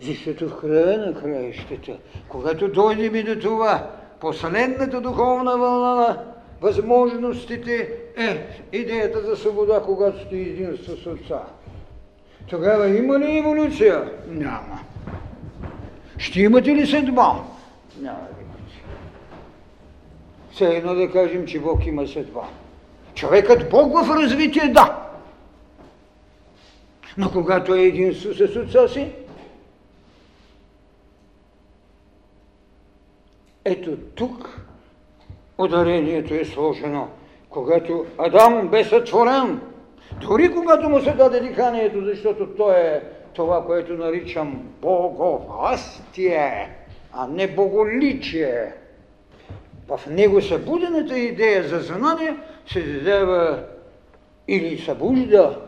Защото 0.02 0.48
в 0.48 0.61
края 0.61 0.98
на 0.98 1.20
краищата, 1.20 1.98
когато 2.28 2.68
дойдем 2.68 3.14
и 3.14 3.22
до 3.22 3.40
това, 3.40 3.90
последната 4.20 5.00
духовна 5.00 5.59
вълна 5.59 5.94
на 5.94 6.35
възможностите 6.61 8.00
е 8.16 8.46
идеята 8.72 9.20
за 9.20 9.37
свобода, 9.37 9.83
когато 9.87 10.26
сте 10.26 10.37
единство 10.37 10.96
с 10.96 11.06
Отца. 11.06 11.42
Тогава 12.46 12.88
има 12.88 13.18
ли 13.18 13.38
еволюция? 13.38 14.12
Няма. 14.29 14.81
Ще 16.18 16.40
имате 16.40 16.74
ли 16.74 16.87
съдба? 16.87 17.42
Няма. 18.00 18.29
Все 20.53 20.76
едно 20.76 20.94
да 20.94 21.12
кажем, 21.12 21.46
че 21.46 21.61
Бог 21.61 21.87
има 21.87 22.07
съдба. 22.07 22.48
Човекът 23.14 23.70
Бог 23.70 23.92
в 23.92 24.16
развитие, 24.16 24.68
да. 24.68 25.07
Но 27.16 27.31
когато 27.31 27.74
е 27.74 27.83
единство 27.83 28.35
с 28.35 28.57
отца 28.57 28.88
си, 28.88 29.12
ето 33.64 33.96
тук 33.96 34.66
ударението 35.59 36.35
е 36.35 36.44
сложено. 36.44 37.09
Когато 37.50 38.07
Адам 38.18 38.68
бе 38.68 38.85
сътворен, 38.85 39.61
дори 40.12 40.53
когато 40.53 40.88
му 40.88 41.01
се 41.01 41.12
даде 41.12 41.40
диханието, 41.40 42.05
защото 42.05 42.46
то 42.46 42.73
е 42.73 43.03
това, 43.35 43.66
което 43.66 43.92
наричам 43.92 44.68
боговластие, 44.81 46.70
а 47.12 47.27
не 47.27 47.49
боголичие 47.49 48.73
в 49.88 50.01
него 50.11 50.42
събудената 50.42 51.18
идея 51.18 51.68
за 51.68 51.79
знание 51.79 52.37
се 52.73 52.81
задава 52.81 53.64
или 54.49 54.79
събужда 54.79 55.61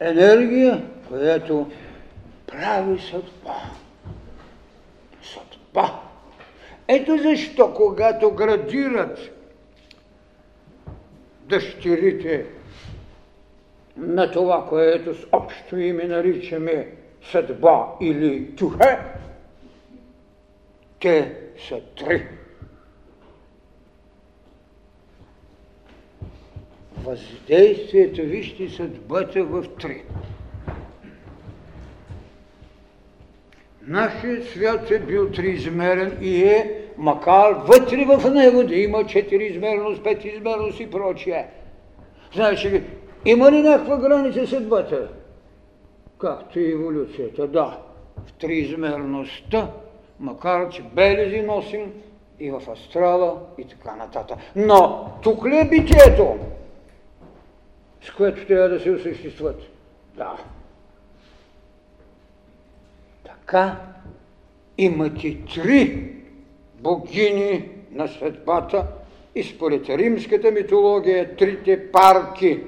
енергия, 0.00 0.82
която 1.08 1.70
прави 2.46 3.00
съдба. 3.00 3.54
Съдба. 5.22 6.00
Ето 6.88 7.18
защо, 7.18 7.74
когато 7.74 8.30
градират 8.30 9.18
дъщерите 11.48 12.46
на 13.98 14.30
това, 14.30 14.66
което 14.68 15.14
с 15.14 15.26
общо 15.32 15.78
име 15.78 16.04
наричаме 16.04 16.88
съдба 17.22 17.86
или 18.00 18.56
тюхе, 18.56 18.98
те 21.00 21.34
са 21.68 21.80
три 21.96 22.26
въздействието, 27.04 28.22
вижте 28.22 28.68
съдбата 28.68 29.44
в 29.44 29.64
три. 29.80 30.02
Нашият 33.82 34.48
свят 34.48 34.90
е 34.90 34.98
бил 34.98 35.30
триизмерен 35.30 36.18
и 36.20 36.42
е, 36.44 36.84
макар 36.96 37.52
вътре 37.52 38.04
в 38.04 38.30
него 38.30 38.64
да 38.64 38.76
има 38.76 39.06
четириизмерност, 39.06 40.04
петизмерност 40.04 40.80
и 40.80 40.90
прочие. 40.90 41.46
Значи, 42.34 42.82
има 43.24 43.52
ли 43.52 43.62
някаква 43.62 43.96
граница 43.96 44.46
съдбата? 44.46 45.08
Както 46.18 46.60
и 46.60 46.72
еволюцията, 46.72 47.46
да. 47.46 47.78
В 48.26 48.32
триизмерността, 48.32 49.70
макар 50.20 50.68
че 50.68 50.82
белези 50.82 51.42
носим 51.42 51.92
и 52.40 52.50
в 52.50 52.62
астрала 52.72 53.40
и 53.58 53.64
така 53.64 53.96
нататък. 53.96 54.38
Но 54.56 55.10
тук 55.22 55.46
ли 55.46 55.56
е 55.56 55.68
битието, 55.68 56.36
с 58.02 58.10
което 58.10 58.46
трябва 58.46 58.68
да 58.68 58.80
се 58.80 58.90
осъществят? 58.90 59.60
Да. 60.16 60.36
Така 63.24 63.76
имате 64.78 65.38
три 65.54 66.12
богини 66.80 67.68
на 67.92 68.08
съдбата 68.08 68.86
и 69.34 69.42
според 69.42 69.88
римската 69.88 70.50
митология 70.50 71.36
трите 71.36 71.92
парки. 71.92 72.60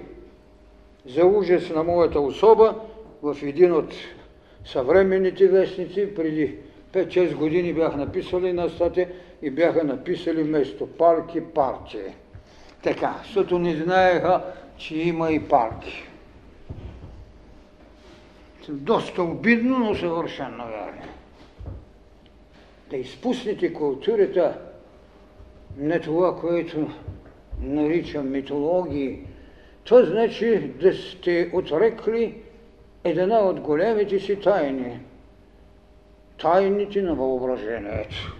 За 1.14 1.26
ужас 1.26 1.70
на 1.70 1.82
моята 1.82 2.20
особа 2.20 2.74
в 3.22 3.36
един 3.42 3.72
от 3.72 3.94
съвременните 4.64 5.48
вестници 5.48 6.14
преди 6.14 6.56
5-6 6.92 7.34
години 7.34 7.72
бях 7.72 7.96
написали 7.96 8.52
на 8.52 8.68
статия 8.68 9.08
и 9.42 9.50
бяха 9.50 9.84
написали 9.84 10.42
вместо 10.42 10.86
парки 10.86 11.40
парти. 11.40 11.98
Така, 12.82 13.14
защото 13.24 13.58
не 13.58 13.76
знаеха, 13.76 14.44
че 14.76 14.96
има 14.96 15.32
и 15.32 15.48
парки. 15.48 16.02
Доста 18.68 19.22
обидно, 19.22 19.78
но 19.78 19.94
съвършено 19.94 20.64
вярно. 20.66 21.02
Да 22.90 22.96
изпуснете 22.96 23.72
културата, 23.72 24.58
не 25.76 26.00
това, 26.00 26.36
което 26.40 26.90
наричам 27.60 28.30
митологии, 28.30 29.18
то 29.90 30.04
значи 30.04 30.70
да 30.80 30.94
сте 30.94 31.50
отрекли 31.52 32.34
една 33.04 33.38
от 33.38 33.60
големите 33.60 34.18
си 34.18 34.36
тайни. 34.36 35.00
Тайните 36.38 37.02
на 37.02 37.14
въображението. 37.14 38.36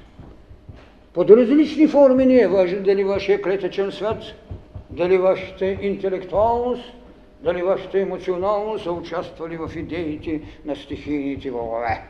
Под 1.12 1.30
различни 1.30 1.88
форми 1.88 2.26
не 2.26 2.40
е 2.40 2.48
важно 2.48 2.82
дали 2.82 3.04
вашия 3.04 3.42
клетъчен 3.42 3.92
свят, 3.92 4.22
дали 4.90 5.18
вашата 5.18 5.66
интелектуалност, 5.66 6.92
дали 7.40 7.62
вашата 7.62 7.98
емоционалност 7.98 8.84
са 8.84 8.92
участвали 8.92 9.56
в 9.56 9.70
идеите 9.76 10.40
на 10.64 10.76
стихийните 10.76 11.50
вълове. 11.50 12.02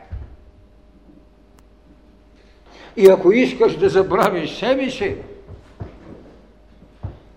И 2.97 3.07
ако 3.09 3.31
искаш 3.31 3.75
да 3.75 3.89
забравиш 3.89 4.51
себе 4.51 4.89
си, 4.89 5.15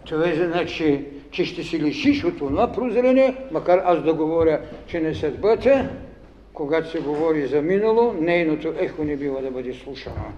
това 0.05 0.29
е 0.29 0.35
значи, 0.35 1.14
че 1.35 1.45
ще 1.45 1.63
си 1.63 1.79
лишиш 1.79 2.25
от 2.25 2.39
това 2.39 2.73
прозрение, 2.73 3.37
макар 3.51 3.83
аз 3.85 4.03
да 4.03 4.15
говоря, 4.15 4.61
че 4.87 5.01
не 5.01 5.15
съдбата, 5.15 5.91
когато 6.53 6.91
се 6.91 7.01
говори 7.01 7.47
за 7.47 7.63
минало, 7.63 8.13
нейното 8.21 8.75
ехо 8.79 9.05
не 9.05 9.17
бива 9.17 9.43
да 9.43 9.51
бъде 9.51 9.75
слушано. 9.75 10.33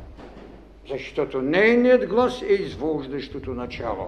Защото 0.91 1.43
нейният 1.43 2.07
глас 2.07 2.43
е 2.43 2.53
извождащото 2.53 3.51
начало. 3.51 4.07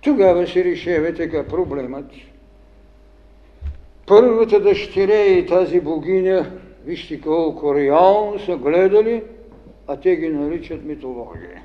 Тогава 0.00 0.46
се 0.46 0.64
решава 0.64 1.14
така 1.14 1.46
проблемът. 1.46 2.10
Първата 4.06 4.60
дъщеря 4.60 5.24
и 5.24 5.46
тази 5.46 5.80
богиня, 5.80 6.50
вижте 6.84 7.20
колко 7.20 7.74
реално 7.74 8.38
са 8.38 8.56
гледали, 8.56 9.22
а 9.86 9.96
те 9.96 10.16
ги 10.16 10.28
наричат 10.28 10.84
митология. 10.84 11.62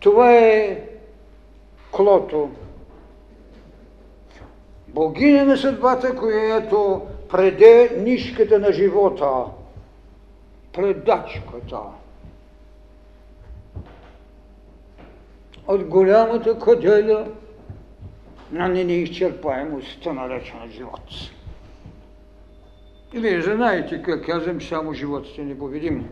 Това 0.00 0.36
е 0.36 0.78
Клото, 1.92 2.50
богиня 4.94 5.44
на 5.44 5.56
съдбата, 5.56 6.16
която 6.16 7.02
преде 7.30 7.96
нишката 7.98 8.58
на 8.58 8.72
живота, 8.72 9.44
предачката. 10.72 11.80
От 15.66 15.84
голямата 15.84 16.58
каделя 16.58 17.26
на 18.52 18.68
неизчерпаемостта 18.68 20.12
на 20.12 20.28
лечен 20.28 20.70
живот. 20.70 21.10
И 23.12 23.18
вие 23.18 23.42
знаете 23.42 24.02
как 24.02 24.26
казвам, 24.26 24.60
само 24.60 24.94
живот 24.94 25.26
сте 25.26 25.42
непобедим. 25.42 26.08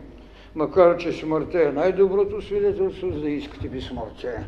Макар, 0.55 0.97
че 0.97 1.11
смъртта 1.11 1.63
е 1.63 1.71
най-доброто 1.71 2.41
свидетелство, 2.41 3.11
за 3.11 3.19
да 3.19 3.29
искате 3.29 3.69
безсмъртие. 3.69 4.43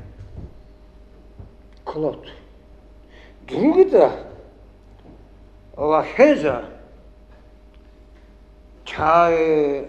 Клод. 1.86 2.26
Другата, 3.48 4.26
Лахеза, 5.78 6.62
тя 8.86 9.30
е 9.32 9.84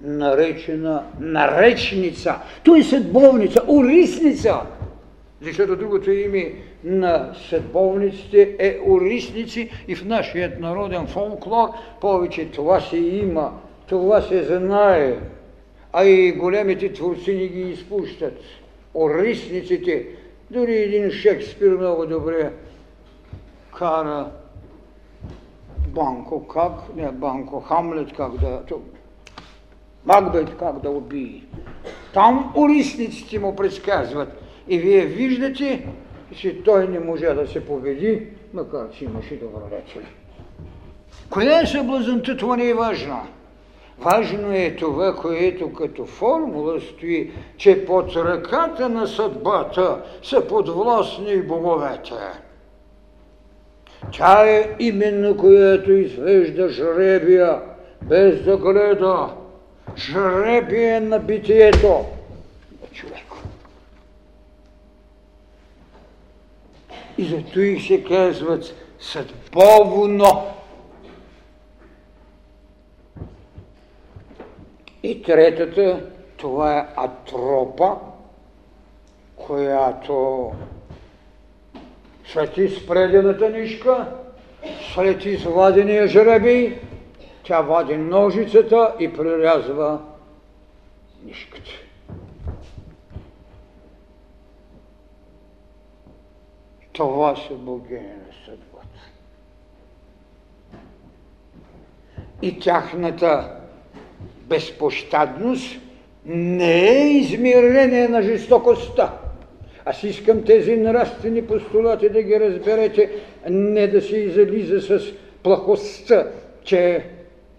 наречена 0.00 1.04
наречница. 1.20 2.34
То 2.64 2.76
е 2.76 2.82
съдбовница, 2.82 3.62
урисница. 3.68 4.60
Защото 5.42 5.76
другото 5.76 6.10
име 6.10 6.52
на 6.84 7.34
съдбовниците 7.48 8.56
е 8.58 8.78
урисници 8.86 9.70
и 9.88 9.94
в 9.94 10.04
нашия 10.04 10.56
народен 10.60 11.06
фолклор 11.06 11.68
повече 12.00 12.50
това 12.50 12.80
се 12.80 12.96
има, 12.96 13.52
това 13.88 14.22
се 14.22 14.42
знае. 14.42 15.16
А 15.92 16.04
и 16.04 16.32
големите 16.32 16.92
творци 16.92 17.34
ни 17.34 17.48
ги 17.48 17.60
изпущат. 17.60 18.38
Орисниците, 18.94 20.06
дори 20.50 20.76
един 20.76 21.10
Шекспир 21.10 21.76
много 21.76 22.06
добре 22.06 22.50
кара 23.80 24.30
Банко 25.88 26.48
как, 26.48 26.96
не 26.96 27.12
Банко, 27.12 27.60
Хамлет 27.60 28.16
как 28.16 28.36
да, 28.36 28.62
Макбет 30.04 30.56
как 30.58 30.80
да 30.80 30.90
убие. 30.90 31.44
Там 32.14 32.52
улисниците 32.56 33.38
му 33.38 33.56
предсказват. 33.56 34.28
И 34.68 34.78
вие 34.78 35.06
виждате, 35.06 35.88
че 36.36 36.62
той 36.62 36.88
не 36.88 37.00
може 37.00 37.26
да 37.26 37.46
се 37.46 37.66
победи, 37.66 38.26
макар 38.54 38.90
че 38.90 39.04
имаше 39.04 39.36
добродетели. 39.36 40.06
Коя 41.30 41.60
е 41.60 41.66
съблазънта, 41.66 42.36
това 42.36 42.56
не 42.56 42.68
е 42.68 42.74
важно. 42.74 43.20
Важно 43.98 44.52
е 44.52 44.76
това, 44.76 45.16
което 45.16 45.72
като 45.72 46.06
формула 46.06 46.80
стои, 46.80 47.32
че 47.56 47.86
под 47.86 48.16
ръката 48.16 48.88
на 48.88 49.06
съдбата 49.06 50.02
са 50.22 50.46
подвластни 50.48 51.42
боговете. 51.42 52.14
Тя 54.12 54.50
е 54.50 54.76
именно 54.78 55.36
която 55.36 55.92
извежда 55.92 56.68
жребия, 56.68 57.60
без 58.02 58.44
да 58.44 58.56
гледа. 58.56 59.34
Жребие 59.96 61.00
на 61.00 61.18
битието 61.18 62.04
на 62.82 62.88
човек. 62.92 63.24
И 67.18 67.24
зато 67.24 67.60
и 67.60 67.80
се 67.80 68.04
казват 68.04 68.74
съдбовно. 69.00 70.46
И 75.02 75.22
третата, 75.22 76.06
това 76.36 76.78
е 76.78 76.86
атропа, 76.96 77.96
която 79.36 80.52
след 82.32 82.56
изпредената 82.56 83.50
нишка, 83.50 84.06
след 84.94 85.24
извадения 85.24 86.06
жребий, 86.06 86.78
тя 87.44 87.60
вади 87.60 87.96
ножицата 87.96 88.94
и 89.00 89.12
прирязва 89.12 90.00
нишката. 91.24 91.70
Това 96.92 97.36
са 97.36 97.54
богини 97.54 98.00
на 98.00 98.34
съдбата. 98.44 99.00
И 102.42 102.60
тяхната 102.60 103.56
безпощадност 104.42 105.80
не 106.24 106.88
е 106.88 107.08
измерение 107.10 108.08
на 108.08 108.22
жестокостта. 108.22 109.29
Аз 109.84 110.02
искам 110.02 110.44
тези 110.44 110.76
нравствени 110.76 111.46
постулати 111.46 112.08
да 112.08 112.22
ги 112.22 112.40
разберете, 112.40 113.10
не 113.50 113.86
да 113.86 114.02
се 114.02 114.16
излиза 114.16 114.80
с 114.80 115.12
плахостта, 115.42 116.26
че 116.64 117.04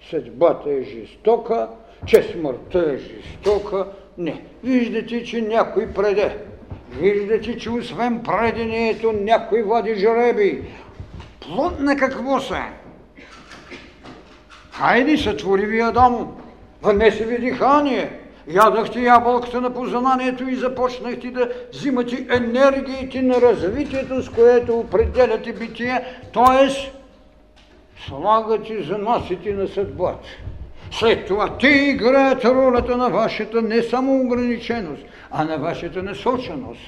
съдбата 0.09 0.69
е 0.69 0.83
жестока, 0.83 1.69
че 2.05 2.23
смъртта 2.23 2.93
е 2.93 2.97
жестока. 2.97 3.87
Не. 4.17 4.41
Виждате, 4.63 5.23
че 5.23 5.41
някой 5.41 5.87
преде. 5.87 6.37
Виждате, 6.99 7.57
че 7.57 7.69
освен 7.69 8.23
предението 8.23 9.11
някой 9.11 9.61
води 9.61 9.95
жреби. 9.95 10.63
Плод 11.41 11.79
на 11.79 11.95
какво 11.95 12.39
са? 12.39 12.63
Хайде, 14.71 15.17
сътвори 15.17 15.65
ви 15.65 15.79
Адам, 15.79 16.37
вънесе 16.81 17.25
ви 17.25 17.39
дихание, 17.39 18.20
ядахте 18.47 18.99
ябълката 18.99 19.61
на 19.61 19.73
познанието 19.73 20.49
и 20.49 20.55
започнахте 20.55 21.31
да 21.31 21.49
взимате 21.73 22.27
енергиите 22.29 23.21
на 23.21 23.41
развитието, 23.41 24.21
с 24.21 24.29
което 24.29 24.79
определяте 24.79 25.53
битие, 25.53 26.01
т.е. 26.33 26.69
слагате 28.07 28.83
заносите 28.83 29.53
на 29.53 29.67
съдбата. 29.67 30.27
След 30.91 31.27
това 31.27 31.57
те 31.57 31.67
играят 31.67 32.45
ролята 32.45 32.97
на 32.97 33.09
вашата 33.09 33.61
не 33.61 33.83
само 33.83 34.21
ограниченост, 34.21 35.03
а 35.31 35.43
на 35.43 35.57
вашата 35.57 36.03
насоченост. 36.03 36.81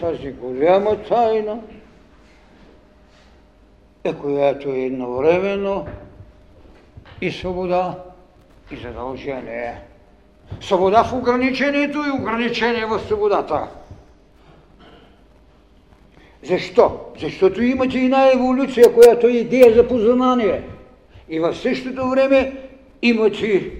Тази 0.00 0.32
голяма 0.32 0.96
тайна 0.96 1.58
е 4.04 4.14
която 4.14 4.68
е 4.68 4.78
едновременно 4.78 5.86
и 7.20 7.30
свобода, 7.32 7.98
и 8.70 8.76
задължение. 8.76 9.80
Свобода 10.60 11.04
в 11.04 11.12
ограничението 11.12 11.98
и 11.98 12.20
ограничение 12.20 12.86
в 12.86 13.00
свободата. 13.00 13.68
Защо? 16.42 17.00
Защото 17.20 17.62
имате 17.62 17.98
една 17.98 18.32
еволюция, 18.32 18.94
която 18.94 19.26
е 19.26 19.30
идея 19.30 19.74
за 19.74 19.88
познание. 19.88 20.62
И 21.28 21.40
в 21.40 21.54
същото 21.54 22.08
време 22.10 22.56
имате 23.02 23.72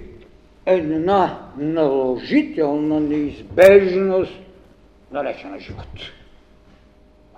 една 0.65 1.39
наложителна 1.57 2.99
неизбежност, 2.99 4.33
наречена 5.11 5.59
живот. 5.59 5.99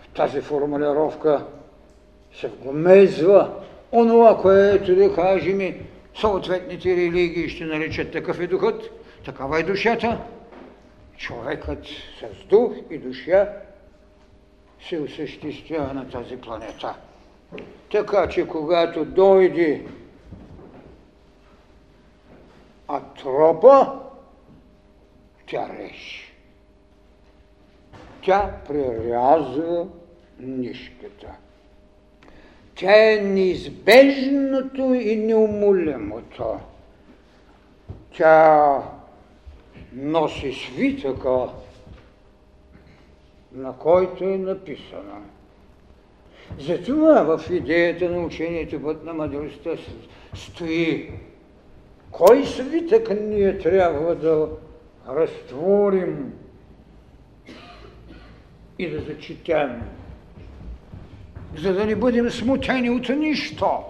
В 0.02 0.08
тази 0.16 0.42
формулировка 0.42 1.46
се 2.40 2.52
вмезва 2.66 3.50
онова, 3.92 4.38
което 4.38 4.96
да 4.96 5.16
кажем 5.16 5.74
съответните 6.20 6.96
религии 6.96 7.50
ще 7.50 7.66
наречат 7.66 8.12
такъв 8.12 8.40
е 8.40 8.48
духът, 8.48 8.92
такава 9.26 9.60
е 9.60 9.64
душата. 9.64 10.22
Човекът 11.18 11.86
с 12.20 12.46
дух 12.46 12.74
и 12.90 12.98
душа 12.98 13.54
се 14.90 15.00
осъществява 15.00 15.94
на 15.94 16.10
тази 16.10 16.38
планета. 16.38 16.96
Така 17.92 18.30
че 18.30 18.48
когато 18.48 19.06
дойде 19.06 19.86
Атропа, 22.88 24.00
тя 25.48 25.70
реши. 25.70 26.34
Тя 28.22 28.52
прерязва 28.68 29.88
нишката. 30.40 31.36
Тя 32.76 33.14
е 33.14 33.16
неизбежното 33.16 34.94
и 34.94 35.16
неумолимото. 35.16 36.60
Тя 38.14 38.82
носи 39.96 40.54
свитъка, 40.54 41.48
на 43.52 43.78
който 43.78 44.24
е 44.24 44.38
написано. 44.38 45.22
Затова 46.60 47.38
в 47.38 47.50
идеята 47.50 48.10
на 48.10 48.20
учението 48.20 48.82
път 48.82 49.04
на 49.04 49.14
мъдростта 49.14 49.70
стои 50.34 51.12
кой 52.12 52.46
свитък 52.46 53.10
ние 53.22 53.58
трябва 53.58 54.16
да 54.16 54.50
разтворим 55.08 56.34
и 58.80 58.90
да 58.90 59.02
зачетем, 59.02 59.82
за 61.58 61.74
да 61.74 61.86
не 61.86 61.96
бъдем 61.96 62.30
смутени 62.30 62.90
от 62.90 63.10
нищо. 63.10 63.84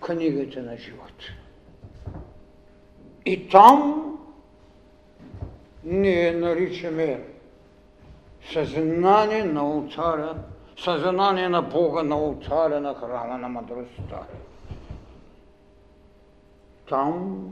Книгата 0.00 0.62
на 0.62 0.76
живот. 0.76 1.22
И 3.26 3.48
там 3.48 4.04
ние 5.84 6.32
наричаме 6.32 7.24
съзнание 8.52 9.44
на 9.44 9.60
алтаря, 9.60 10.34
съзнание 10.78 11.48
на 11.48 11.62
Бога 11.62 12.02
на 12.02 12.14
алтаря 12.14 12.80
на 12.80 12.94
храма 12.94 13.38
на 13.38 13.48
мъдростта. 13.48 14.26
Там 16.88 17.44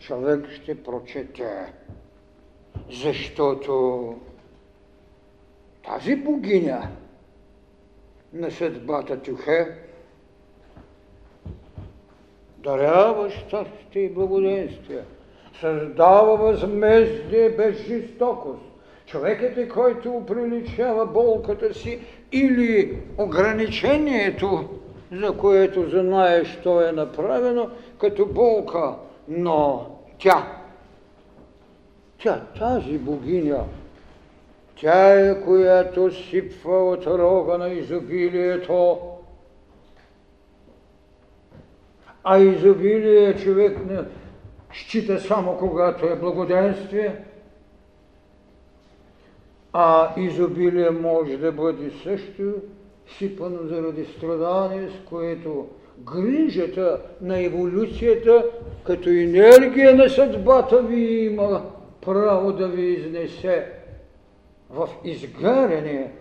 човек 0.00 0.50
ще 0.50 0.82
прочете, 0.82 1.72
защото 2.90 4.14
тази 5.84 6.16
богиня 6.16 6.88
на 8.32 8.50
съдбата 8.50 9.22
Тюхе 9.22 9.79
дарява 12.62 13.30
щастие 13.30 14.02
и 14.02 14.08
благоденствие, 14.08 15.00
създава 15.60 16.36
възмездие 16.36 17.50
без 17.50 17.86
жестокост. 17.86 18.62
Човекът 19.06 19.56
е, 19.58 19.68
който 19.68 20.10
оприличава 20.10 21.06
болката 21.06 21.74
си 21.74 22.00
или 22.32 22.98
ограничението, 23.18 24.68
за 25.12 25.36
което 25.36 25.90
знае, 25.90 26.44
що 26.44 26.88
е 26.88 26.92
направено, 26.92 27.70
като 27.98 28.26
болка, 28.26 28.94
но 29.28 29.86
тя, 30.18 30.46
тя, 32.22 32.40
тази 32.58 32.98
богиня, 32.98 33.64
тя 34.80 35.14
е, 35.14 35.40
която 35.44 36.10
сипва 36.14 36.90
от 36.90 37.06
рога 37.06 37.58
на 37.58 37.68
изобилието, 37.68 38.98
а 42.24 42.38
изобилие 42.38 43.36
човек 43.36 43.78
не 43.90 43.98
счита 44.72 45.20
само 45.20 45.56
когато 45.58 46.06
е 46.06 46.16
благоденствие, 46.16 47.16
а 49.72 50.12
изобилие 50.16 50.90
може 50.90 51.36
да 51.36 51.52
бъде 51.52 51.90
също 52.02 52.54
сипано 53.18 53.58
заради 53.62 54.04
страдание, 54.04 54.88
с 54.88 55.08
което 55.08 55.68
грижата 55.98 57.00
на 57.20 57.44
еволюцията 57.44 58.46
като 58.84 59.08
енергия 59.08 59.96
на 59.96 60.08
съдбата 60.08 60.82
ви 60.82 61.24
има 61.24 61.62
право 62.00 62.52
да 62.52 62.68
ви 62.68 62.82
изнесе 62.82 63.72
в 64.70 64.88
изгаряне 65.04 66.12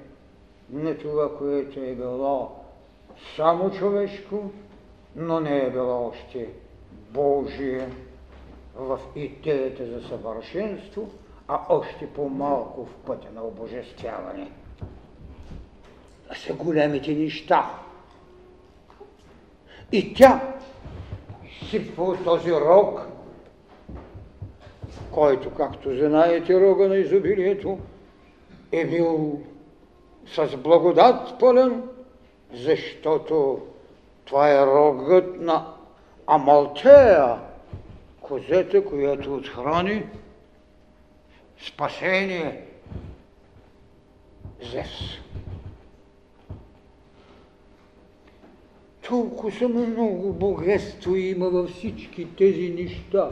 на 0.69 0.97
това, 0.97 1.37
което 1.37 1.79
е 1.79 1.95
било 1.95 2.51
само 3.35 3.71
човешко, 3.71 4.51
но 5.19 5.39
не 5.39 5.57
е 5.57 5.71
било 5.71 6.07
още 6.07 6.49
Божие 7.11 7.89
в 8.75 8.99
идеята 9.15 9.85
за 9.85 10.07
съвършенство, 10.07 11.09
а 11.47 11.59
още 11.69 12.07
по-малко 12.07 12.85
в 12.85 12.95
пътя 12.95 13.27
на 13.35 13.43
обожествяване. 13.43 14.51
Това 16.23 16.35
са 16.35 16.53
големите 16.53 17.13
неща. 17.13 17.79
И 19.91 20.13
тя 20.13 20.55
сипва 21.69 22.03
от 22.03 22.23
този 22.23 22.51
рог, 22.51 23.07
който, 25.11 25.53
както 25.53 25.97
знаете, 25.97 26.61
рога 26.61 26.87
на 26.87 26.97
изобилието, 26.97 27.77
е 28.71 28.85
бил 28.85 29.39
с 30.27 30.57
благодат 30.57 31.39
пълен, 31.39 31.83
защото 32.53 33.61
това 34.29 34.51
е 34.51 34.65
рогът 34.65 35.41
на 35.41 35.73
Амалтея, 36.27 37.35
козета, 38.21 38.85
която 38.85 39.35
отхрани 39.35 40.05
спасение 41.67 42.65
Зевс. 44.71 45.19
толкова 49.09 49.69
много 49.69 50.33
богатство 50.33 51.15
има 51.15 51.49
във 51.49 51.69
всички 51.69 52.27
тези 52.35 52.69
неща. 52.69 53.29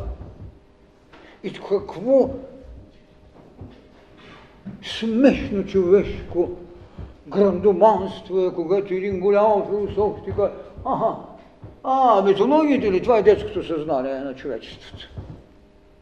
И 1.43 1.53
какво 1.53 2.29
смешно 4.83 5.65
човешко 5.65 6.49
грандоманство 7.27 8.39
е, 8.39 8.53
когато 8.53 8.93
един 8.93 9.19
голям 9.19 9.65
философ 9.65 10.23
ти 10.25 10.31
каже, 10.31 10.51
ага, 10.87 11.15
а, 11.83 12.21
митологията 12.21 12.91
ли? 12.91 13.01
Това 13.01 13.17
е 13.17 13.23
детското 13.23 13.63
съзнание 13.63 14.19
на 14.19 14.35
човечеството. 14.35 15.09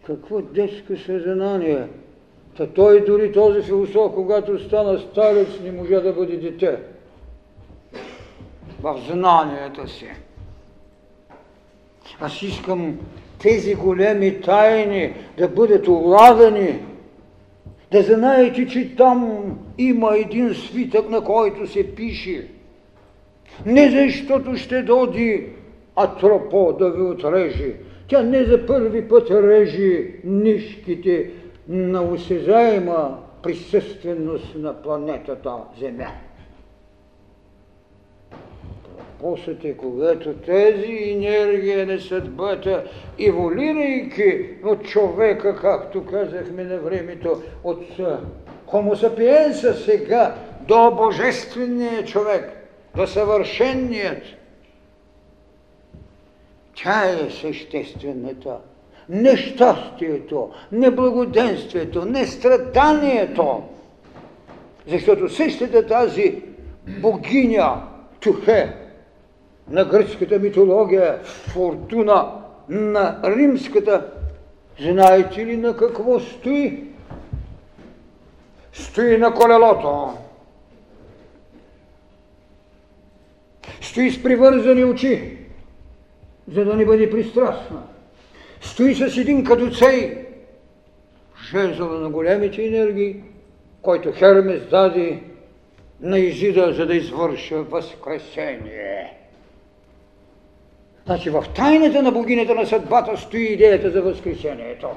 Какво 0.07 0.41
детско 0.41 0.97
съзнание? 0.97 1.87
Та 2.57 2.67
той 2.67 3.05
дори 3.05 3.31
този 3.31 3.61
философ, 3.61 4.13
когато 4.13 4.59
стана 4.59 4.99
старец, 4.99 5.47
не 5.63 5.71
можа 5.71 5.99
да 5.99 6.13
бъде 6.13 6.37
дете 6.37 6.79
в 8.81 9.01
знанието 9.11 9.87
си. 9.87 10.07
Аз 12.19 12.41
искам 12.41 12.99
тези 13.41 13.75
големи 13.75 14.41
тайни 14.41 15.13
да 15.37 15.47
бъдат 15.47 15.87
улавени 15.87 16.79
Да 17.91 18.03
знаете, 18.03 18.67
че 18.67 18.95
там 18.95 19.43
има 19.77 20.17
един 20.17 20.53
свитък, 20.53 21.09
на 21.09 21.21
който 21.21 21.67
се 21.67 21.95
пише. 21.95 22.47
Не 23.65 23.89
защото 23.89 24.55
ще 24.55 24.81
доди 24.81 25.47
Атропо 25.95 26.73
да 26.73 26.91
ви 26.91 27.01
отреже. 27.01 27.73
Тя 28.07 28.23
не 28.23 28.43
за 28.43 28.65
първи 28.65 29.07
път 29.07 29.31
реже 29.31 30.07
нишките 30.23 31.29
на 31.67 32.03
осезаема 32.03 33.17
присъственост 33.43 34.55
на 34.55 34.81
планетата 34.81 35.53
Земя. 35.79 36.07
Въпросът 39.21 39.65
е, 39.65 39.77
когато 39.77 40.33
тези 40.33 41.11
енергия 41.11 41.87
на 41.87 41.99
съдбата, 41.99 42.83
еволирайки 43.19 44.49
от 44.63 44.83
човека, 44.83 45.55
както 45.55 46.05
казахме 46.05 46.63
на 46.63 46.77
времето, 46.77 47.41
от 47.63 47.81
sapiens 48.71 49.73
сега 49.73 50.35
до 50.67 50.91
божествения 50.91 52.05
човек, 52.05 52.64
до 52.95 53.07
съвършенният, 53.07 54.23
тя 56.75 57.09
е 57.09 57.29
съществената. 57.29 58.57
Нещастието, 59.09 60.51
неблагоденствието, 60.71 62.05
нестраданието. 62.05 63.63
Защото 64.87 65.29
същата 65.29 65.87
тази 65.87 66.41
богиня 66.87 67.81
Тухе 68.19 68.73
на 69.69 69.85
гръцката 69.85 70.39
митология, 70.39 71.19
фортуна 71.23 72.31
на 72.69 73.19
римската, 73.23 74.11
знаете 74.79 75.45
ли 75.45 75.57
на 75.57 75.77
какво 75.77 76.19
стои? 76.19 76.83
Стои 78.73 79.17
на 79.17 79.33
колелото. 79.33 80.13
Стои 83.85 84.11
с 84.11 84.23
привързани 84.23 84.83
очи, 84.83 85.37
за 86.47 86.65
да 86.65 86.75
не 86.75 86.85
бъде 86.85 87.09
пристрастна. 87.09 87.83
Стои 88.61 88.95
с 88.95 89.17
един 89.17 89.43
кадуцей, 89.43 90.25
жезъл 91.51 91.99
на 91.99 92.09
големите 92.09 92.65
енергии, 92.65 93.15
който 93.81 94.11
Хермес 94.11 94.69
даде 94.69 95.19
на 96.01 96.19
Изида, 96.19 96.73
за 96.73 96.85
да 96.85 96.95
извърша 96.95 97.63
възкресение. 97.63 99.13
Значи 101.05 101.29
в 101.29 101.45
тайната 101.55 102.03
на 102.03 102.11
богинята 102.11 102.55
на 102.55 102.65
съдбата 102.65 103.17
стои 103.17 103.43
идеята 103.43 103.91
за 103.91 104.01
възкресението. 104.01 104.87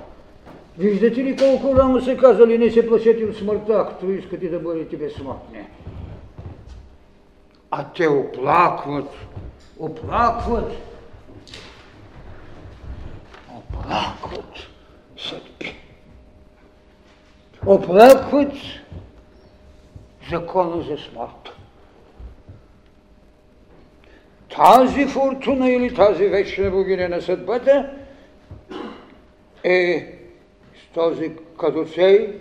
Виждате 0.78 1.24
ли 1.24 1.36
колко 1.36 1.76
рано 1.76 2.00
се 2.00 2.16
казали 2.16 2.58
не 2.58 2.70
се 2.70 2.88
плашете 2.88 3.24
от 3.24 3.36
смъртта, 3.36 3.86
като 3.88 4.10
искате 4.10 4.48
да 4.48 4.58
бъдете 4.58 4.96
безсмъртни. 4.96 5.66
А 7.70 7.92
те 7.92 8.08
оплакват, 8.08 9.10
оплакват, 9.78 10.72
оплакват 13.56 14.54
съдби. 15.16 15.76
Оплакват 17.66 18.52
закона 20.30 20.82
за 20.82 20.96
смъртта 20.96 21.58
тази 24.58 25.06
фортуна 25.06 25.70
или 25.70 25.94
тази 25.94 26.26
вечна 26.26 26.70
богиня 26.70 27.08
на 27.08 27.22
съдбата 27.22 27.96
е 29.64 30.18
с 30.74 30.94
този 30.94 31.32
кадоцей 31.60 32.40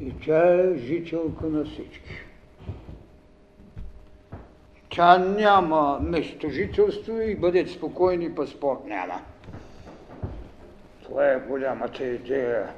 и 0.00 0.12
тя 0.24 0.60
е 0.60 0.78
жителка 0.78 1.46
на 1.46 1.64
всички. 1.64 2.23
Тя 4.94 5.18
няма 5.18 5.98
местожителство 6.02 7.20
и 7.20 7.36
бъдете 7.36 7.70
спокойни, 7.70 8.34
паспорт 8.34 8.78
няма. 8.86 9.20
Това 11.02 11.26
е 11.26 11.40
голямата 11.48 12.04
идея. 12.04 12.68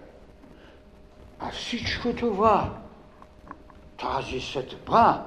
А 1.39 1.51
всичко 1.51 2.13
това, 2.13 2.71
тази 4.01 4.41
съдба, 4.41 5.25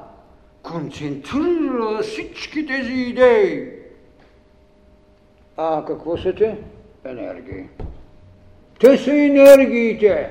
концентрира 0.64 2.00
всички 2.02 2.66
тези 2.66 2.94
идеи. 2.94 3.72
А 5.58 5.86
какво 5.86 6.18
са 6.18 6.36
те? 6.36 6.58
Енергии. 7.06 7.66
Те 8.80 8.98
са 8.98 9.16
енергиите. 9.16 10.30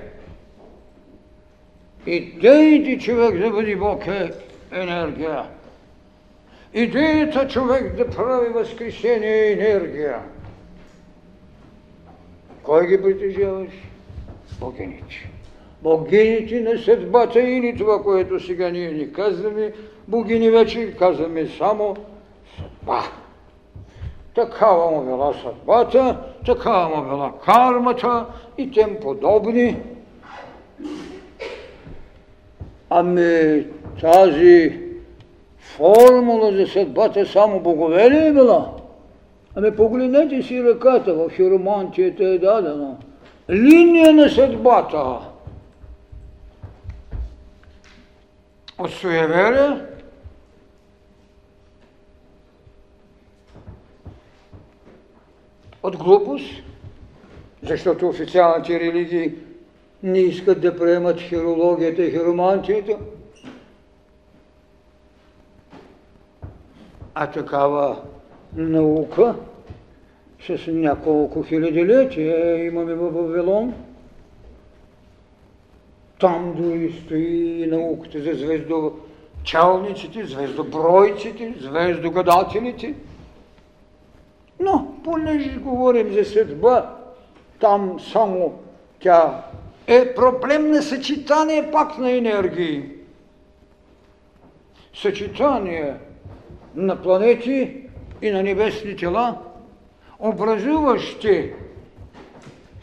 Идеите 2.06 2.98
човек 2.98 3.38
да 3.40 3.50
бъде 3.50 3.76
Бог 3.76 4.06
е 4.06 4.30
енергия. 4.72 5.57
Идеята 6.78 7.48
човек 7.48 7.96
да 7.96 8.10
прави 8.10 8.48
възкресение 8.48 9.30
е 9.30 9.52
енергия. 9.52 10.18
Кой 12.62 12.86
ги 12.86 13.02
притежаваш? 13.02 13.68
Богините. 14.60 15.30
Богините 15.82 16.60
на 16.60 16.78
съдбата 16.78 17.40
или 17.40 17.76
това, 17.78 18.02
което 18.02 18.40
сега 18.40 18.70
ние 18.70 18.92
ни 18.92 19.12
казваме, 19.12 19.72
богини 20.08 20.50
вече 20.50 20.96
казваме 20.96 21.46
само 21.46 21.96
съдба. 22.56 23.02
Такава 24.34 24.90
му 24.90 25.04
била 25.04 25.32
съдбата, 25.32 26.20
такава 26.46 26.88
му 26.88 27.02
била 27.02 27.32
кармата 27.44 28.26
и 28.58 28.70
тем 28.70 28.96
подобни. 29.02 29.76
Ами 32.90 33.66
тази 34.00 34.87
формула 35.78 36.52
за 36.52 36.66
съдбата 36.66 37.26
само 37.26 37.60
богове 37.60 38.10
ли 38.10 38.26
е 38.26 38.32
била? 38.32 38.70
Ами 39.54 39.76
погледнете 39.76 40.42
си 40.42 40.64
ръката, 40.64 41.14
в 41.14 41.30
хиромантията 41.30 42.24
е 42.24 42.38
дадена. 42.38 42.96
Линия 43.50 44.12
на 44.12 44.28
съдбата. 44.28 45.18
От 48.78 48.90
суеверие 48.90 49.76
от 55.82 55.96
глупост, 55.96 56.62
защото 57.62 58.08
официалните 58.08 58.80
религии 58.80 59.32
не 60.02 60.18
искат 60.18 60.60
да 60.60 60.78
приемат 60.78 61.20
хирологията 61.20 62.02
и 62.04 62.10
хиромантията. 62.10 62.96
А 67.20 67.26
такава 67.26 67.96
наука 68.56 69.34
с 70.46 70.66
няколко 70.66 71.42
хилядилетия 71.42 72.64
имаме 72.66 72.94
в 72.94 73.10
Вавилон. 73.10 73.74
Там 76.20 76.54
дори 76.56 76.92
стои 77.04 77.66
науката 77.70 78.22
за 78.22 78.34
звездочалниците, 78.34 80.26
звездобройците, 80.26 81.54
звездогадателите– 81.60 82.94
но, 84.60 84.94
понеже 85.04 85.58
говорим 85.58 86.12
за 86.12 86.24
съдба, 86.24 86.96
там 87.60 88.00
само 88.12 88.58
тя 89.00 89.44
е 89.86 90.14
проблем 90.14 90.70
на 90.70 90.82
съчетание 90.82 91.70
пак 91.72 91.98
на 91.98 92.10
енергии. 92.10 92.84
Съчетание 94.94 95.94
на 96.78 97.02
планети 97.02 97.82
и 98.22 98.30
на 98.30 98.42
небесни 98.42 98.96
тела, 98.96 99.38
образуващи 100.18 101.52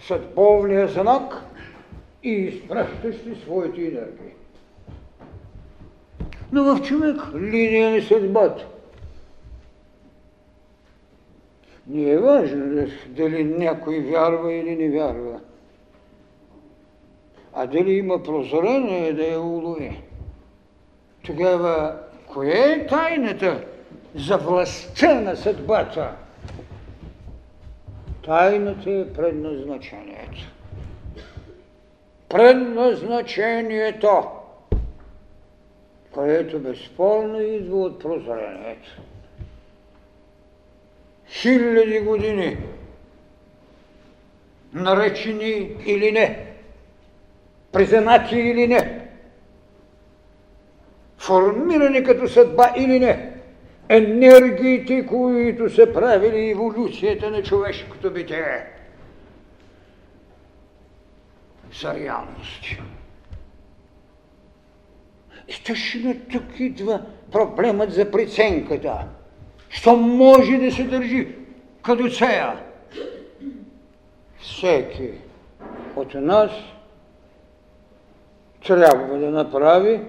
съдбовния 0.08 0.88
знак 0.88 1.44
и 2.24 2.32
изпращащи 2.32 3.36
своите 3.44 3.82
енергии. 3.82 4.34
Но 6.52 6.64
в 6.64 6.82
човек 6.82 7.22
линия 7.36 7.92
на 7.92 8.02
съдбата 8.02 8.66
Не 11.88 12.12
е 12.12 12.18
важно 12.18 12.88
дали 13.08 13.44
някой 13.44 14.00
вярва 14.00 14.54
или 14.54 14.76
не 14.76 14.90
вярва, 14.90 15.40
а 17.54 17.68
дали 17.68 17.92
има 17.92 18.24
прозрение 18.24 19.14
да 19.14 19.24
я 19.28 19.42
улови. 19.42 20.02
Тогава, 21.26 22.00
кое 22.28 22.52
е 22.52 22.88
тайната 22.88 23.66
за 24.16 24.38
властта 24.38 25.20
на 25.22 25.36
съдбата? 25.36 26.12
Тайната 28.26 28.92
е 28.92 29.14
предназначението. 29.14 30.52
Предназначението, 32.30 34.24
което 36.12 36.60
безспорно 36.60 37.42
идва 37.42 37.78
от 37.78 38.00
прозрението 38.00 39.02
хиляди 41.30 42.00
години 42.00 42.58
наречени 44.74 45.76
или 45.86 46.12
не, 46.12 46.54
признати 47.72 48.36
или 48.36 48.68
не, 48.68 49.10
формирани 51.18 52.04
като 52.04 52.28
съдба 52.28 52.74
или 52.78 53.00
не, 53.00 53.35
енергиите, 53.90 55.06
които 55.06 55.70
са 55.70 55.94
правили 55.94 56.50
еволюцията 56.50 57.32
на 57.32 57.44
човешкото 57.44 58.12
битие, 58.12 58.66
са 61.72 61.94
реалности. 61.94 62.82
И 65.48 65.64
точно 65.64 66.16
тук 66.32 66.60
идва 66.60 67.02
проблемът 67.32 67.94
за 67.94 68.12
преценката. 68.12 69.08
Що 69.70 69.96
може 69.96 70.58
да 70.58 70.72
се 70.72 70.84
държи 70.84 71.28
като 71.82 72.10
цея? 72.10 72.60
Всеки 74.40 75.10
от 75.96 76.14
нас 76.14 76.52
трябва 78.68 79.18
да 79.18 79.32
направи 79.32 80.02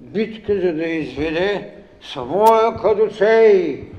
битка, 0.00 0.60
за 0.60 0.72
да 0.72 0.86
изведе 0.86 1.75
своя 2.00 2.76
кадуцей. 2.76 3.92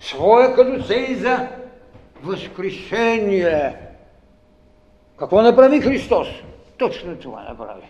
Своя 0.00 0.54
кадуцей 0.54 1.14
за 1.14 1.48
възкрешение. 2.22 3.76
Какво 5.18 5.42
направи 5.42 5.80
Христос? 5.80 6.28
Точно 6.76 7.16
това 7.16 7.42
направи. 7.42 7.86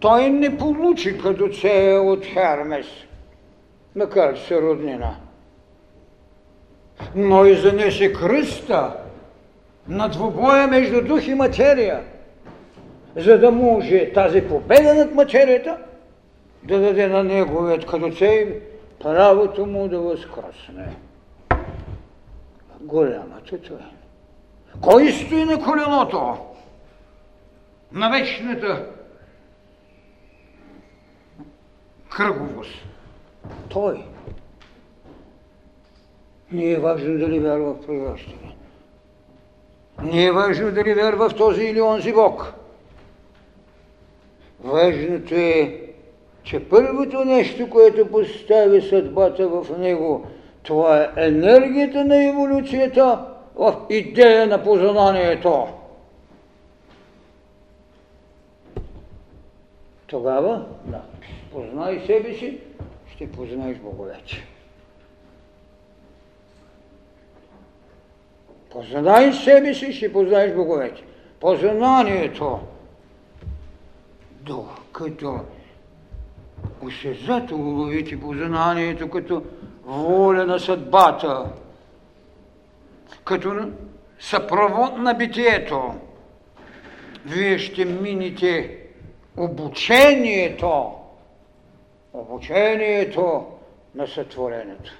Той 0.00 0.30
не 0.30 0.56
получи 0.56 1.18
кадуцея 1.18 2.02
от 2.02 2.24
Хермес, 2.24 2.86
макар 3.96 4.36
се 4.36 4.62
роднина. 4.62 5.16
Но 7.14 7.46
и 7.46 7.54
занесе 7.54 8.12
кръста 8.12 8.96
на 9.88 10.08
двубоя 10.08 10.66
между 10.66 11.04
дух 11.04 11.26
и 11.26 11.34
материя, 11.34 12.04
за 13.16 13.38
да 13.38 13.50
може 13.50 14.12
тази 14.12 14.40
победа 14.40 14.94
над 14.94 15.14
материята 15.14 15.78
да 16.62 16.80
даде 16.80 17.08
на 17.08 17.24
неговият 17.24 17.86
кадуцей 17.86 18.62
правото 19.02 19.66
му 19.66 19.88
да 19.88 20.00
възкръсне. 20.00 20.96
Голямата 22.80 23.58
това. 23.62 23.90
Кой 24.80 25.12
стои 25.12 25.44
на 25.44 25.64
коленото? 25.64 26.36
На 27.92 28.10
вечната 28.10 28.86
кръговост. 32.10 32.74
Той. 33.68 34.04
Не 36.52 36.70
е 36.70 36.78
важно 36.78 37.18
дали 37.18 37.40
вярва 37.40 37.74
в 37.74 37.86
превръщане. 37.86 38.56
Не 40.02 40.24
е 40.24 40.32
важно 40.32 40.72
дали 40.72 40.94
вярва 40.94 41.28
в 41.28 41.36
този 41.36 41.62
или 41.62 41.80
онзи 41.80 42.12
Бог. 42.12 42.54
Важното 44.60 45.34
е, 45.34 45.87
че 46.48 46.68
първото 46.68 47.24
нещо, 47.24 47.70
което 47.70 48.10
постави 48.10 48.82
съдбата 48.82 49.48
в 49.48 49.78
него, 49.78 50.26
това 50.62 51.02
е 51.02 51.26
енергията 51.26 52.04
на 52.04 52.24
еволюцията 52.24 53.26
в 53.54 53.86
идея 53.90 54.46
на 54.46 54.64
познанието. 54.64 55.66
Тогава, 60.06 60.66
да, 60.84 61.02
познай 61.52 62.00
себе 62.06 62.34
си, 62.34 62.58
ще 63.12 63.32
познаеш 63.32 63.78
Боговече. 63.78 64.46
Познай 68.70 69.32
себе 69.32 69.74
си, 69.74 69.92
ще 69.92 70.12
познаеш 70.12 70.54
Боговече. 70.54 71.02
Познанието, 71.40 72.60
докато 74.40 75.40
осезато 76.82 77.56
уловите 77.56 78.20
познанието 78.20 79.10
като 79.10 79.42
воля 79.84 80.46
на 80.46 80.58
съдбата, 80.58 81.44
като 83.24 83.70
съпровод 84.20 84.96
на 84.96 85.14
битието, 85.14 85.94
вие 87.26 87.58
ще 87.58 87.84
мините 87.84 88.78
обучението, 89.36 90.92
обучението 92.12 93.46
на 93.94 94.06
сътворението. 94.06 94.92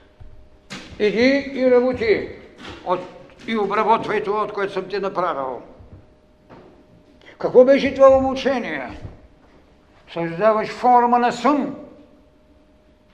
Иди 0.98 1.52
и 1.54 1.70
работи 1.70 2.28
от, 2.86 3.00
и 3.46 3.58
обработвай 3.58 4.22
това, 4.22 4.42
от 4.42 4.52
което 4.52 4.72
съм 4.72 4.88
ти 4.88 4.98
направил. 4.98 5.62
Какво 7.38 7.64
беше 7.64 7.94
това 7.94 8.18
обучение? 8.18 8.98
Създаваш 10.12 10.68
форма 10.68 11.18
на 11.18 11.32
сън, 11.32 11.76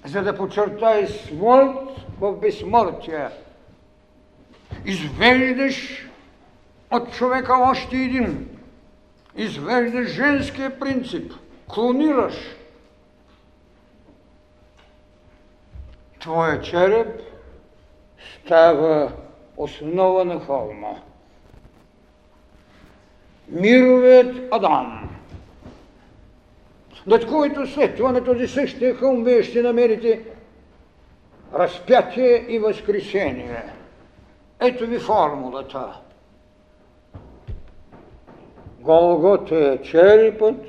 за 0.05 0.23
да 0.23 0.37
подчертай 0.37 1.07
смърт 1.07 1.79
в 2.21 2.33
безсмъртие. 2.33 3.29
Извеждаш 4.85 6.09
от 6.91 7.13
човека 7.13 7.55
още 7.55 7.97
един. 7.97 8.49
Извеждаш 9.37 10.09
женския 10.09 10.79
принцип. 10.79 11.33
Клонираш. 11.75 12.35
Твоя 16.21 16.61
череп 16.61 17.21
става 18.45 19.13
основа 19.57 20.25
на 20.25 20.41
холма. 20.41 20.95
Мировият 23.49 24.53
Адам, 24.53 25.14
над 27.07 27.27
който 27.27 27.67
след 27.67 27.97
това 27.97 28.13
на 28.13 28.25
този 28.25 28.47
същия 28.47 28.95
хълм 28.95 29.25
вие 29.25 29.43
ще 29.43 29.63
намерите 29.63 30.21
разпятие 31.55 32.47
и 32.49 32.59
възкресение. 32.59 33.63
Ето 34.61 34.87
ви 34.87 34.99
формулата. 34.99 36.01
Голгота 38.81 39.57
е 39.57 39.83
черепът 39.83 40.67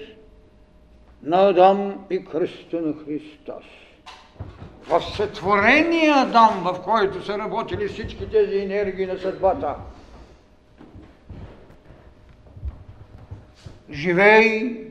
на 1.23 1.49
Адам 1.49 2.05
и 2.09 2.25
кръста 2.25 2.81
на 2.81 2.93
Христос. 3.05 3.63
В 4.87 5.01
сътворения 5.01 6.15
Адам, 6.15 6.63
в 6.63 6.81
който 6.83 7.25
са 7.25 7.37
работили 7.37 7.87
всички 7.87 8.29
тези 8.29 8.57
енергии 8.57 9.05
на 9.05 9.17
съдбата, 9.17 9.75
живей 13.91 14.85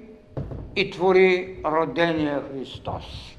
и 0.76 0.90
твори 0.90 1.56
родения 1.64 2.42
Христос. 2.52 3.36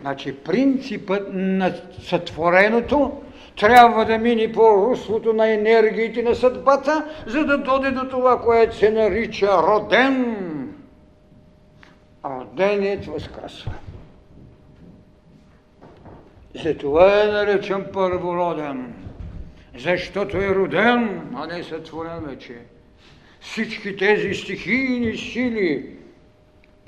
Значи 0.00 0.36
принципът 0.36 1.28
на 1.32 1.74
сътвореното 2.02 3.22
трябва 3.56 4.04
да 4.04 4.18
мине 4.18 4.52
по 4.52 4.60
руслото 4.60 5.32
на 5.32 5.52
енергиите 5.52 6.22
на 6.22 6.34
съдбата, 6.34 7.04
за 7.26 7.44
да 7.44 7.58
доде 7.58 7.90
до 7.90 8.08
това, 8.08 8.40
което 8.40 8.76
се 8.76 8.90
нарича 8.90 9.46
роден. 9.46 10.36
Роденият 12.24 13.06
възкръсва. 13.06 13.72
Затова 16.54 17.22
е 17.22 17.26
наречен 17.26 17.86
първороден, 17.92 18.94
защото 19.78 20.36
е 20.36 20.54
роден, 20.54 21.30
а 21.34 21.46
не 21.46 21.62
сътворен 21.62 22.20
вече. 22.20 22.58
Всички 23.40 23.96
тези 23.96 24.34
стихийни 24.34 25.16
сили, 25.16 25.86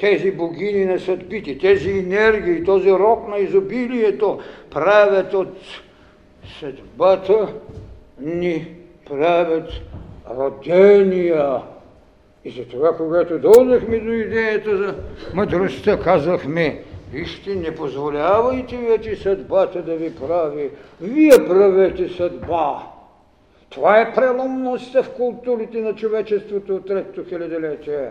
тези 0.01 0.31
богини 0.31 0.85
на 0.85 1.01
съдбите, 1.01 1.59
тези 1.59 1.91
енергии, 1.91 2.65
този 2.65 2.91
рок 2.91 3.29
на 3.29 3.39
изобилието 3.39 4.41
правят 4.71 5.35
от 5.35 5.57
съдбата 6.61 7.55
ни 8.21 8.69
правят 9.09 9.71
родения. 10.37 11.63
И 12.45 12.51
затова, 12.51 12.97
когато 12.97 13.39
дойдахме 13.39 13.99
до 13.99 14.13
идеята 14.13 14.77
за 14.77 14.95
мъдростта, 15.35 16.01
казахме, 16.01 16.83
вижте, 17.13 17.55
не 17.55 17.75
позволявайте 17.75 18.77
вече 18.77 19.17
съдбата 19.17 19.83
да 19.83 19.97
ви 19.97 20.15
прави. 20.15 20.71
Вие 21.01 21.47
правете 21.49 22.09
съдба. 22.09 22.92
Това 23.73 24.01
е 24.01 24.15
преломността 24.15 25.03
в 25.03 25.15
културите 25.15 25.81
на 25.81 25.95
човечеството 25.95 26.77
от 26.77 26.87
третото 26.87 27.29
хилядолетие. 27.29 28.11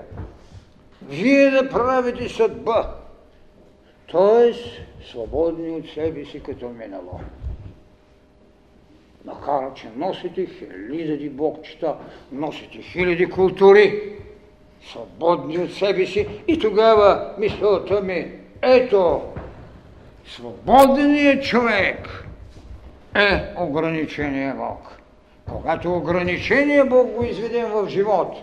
Вие 1.09 1.49
да 1.49 1.69
правите 1.69 2.29
съдба, 2.29 2.95
т.е. 4.11 4.53
свободни 5.05 5.69
от 5.69 5.89
себе 5.89 6.25
си 6.25 6.43
като 6.43 6.69
минало 6.69 7.19
макар 9.25 9.73
че 9.73 9.87
носите 9.95 10.45
хиляди 10.45 11.29
богчета, 11.29 11.95
носите 12.31 12.81
хиляди 12.81 13.29
култури, 13.29 14.01
свободни 14.91 15.57
от 15.57 15.73
себе 15.73 16.05
си. 16.05 16.27
И 16.47 16.59
тогава 16.59 17.33
мисълта 17.37 18.01
ми, 18.01 18.31
ето, 18.61 19.21
свободният 20.25 21.43
човек 21.43 22.25
е 23.15 23.43
ограничение 23.57 24.53
Бог. 24.57 25.00
Когато 25.51 25.93
ограничение 25.93 26.83
Бог 26.83 27.11
го 27.11 27.23
изведем 27.23 27.71
в 27.71 27.87
живот, 27.89 28.35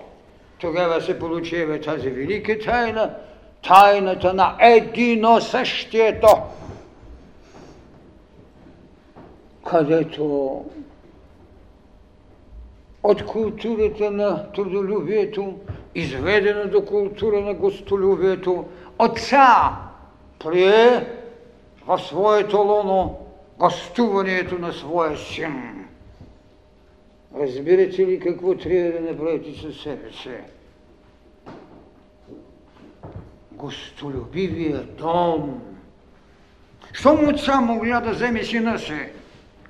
тогава 0.59 1.00
се 1.00 1.18
получава 1.18 1.80
тази 1.80 2.11
велика 2.11 2.59
тайна, 2.59 3.14
тайната 3.68 4.34
на 4.34 4.56
едино 4.61 5.40
същието, 5.40 6.28
където 9.70 10.64
от 13.02 13.26
културата 13.26 14.11
на 14.11 14.52
трудолюбието, 14.52 15.54
изведена 15.94 16.66
до 16.66 16.84
култура 16.84 17.40
на 17.40 17.54
гостолюбието, 17.54 18.64
отца 18.98 19.76
прие 20.44 21.06
в 21.86 21.98
своето 21.98 22.56
лоно 22.56 23.18
гостуването 23.59 24.59
на 24.59 24.72
своя 24.72 25.16
син. 25.16 25.78
Разбирате 27.39 28.07
ли 28.07 28.20
какво 28.20 28.55
трябва 28.55 28.93
да 28.93 29.01
направите 29.01 29.61
със 29.61 29.80
себе 29.80 30.12
си? 30.12 30.30
Гостолюбивия 33.53 34.82
дом. 34.82 35.62
Щом 36.93 37.28
отца 37.28 37.61
могля 37.61 38.01
да 38.01 38.11
вземе 38.11 38.45
сина 38.45 38.78
си, 38.78 38.99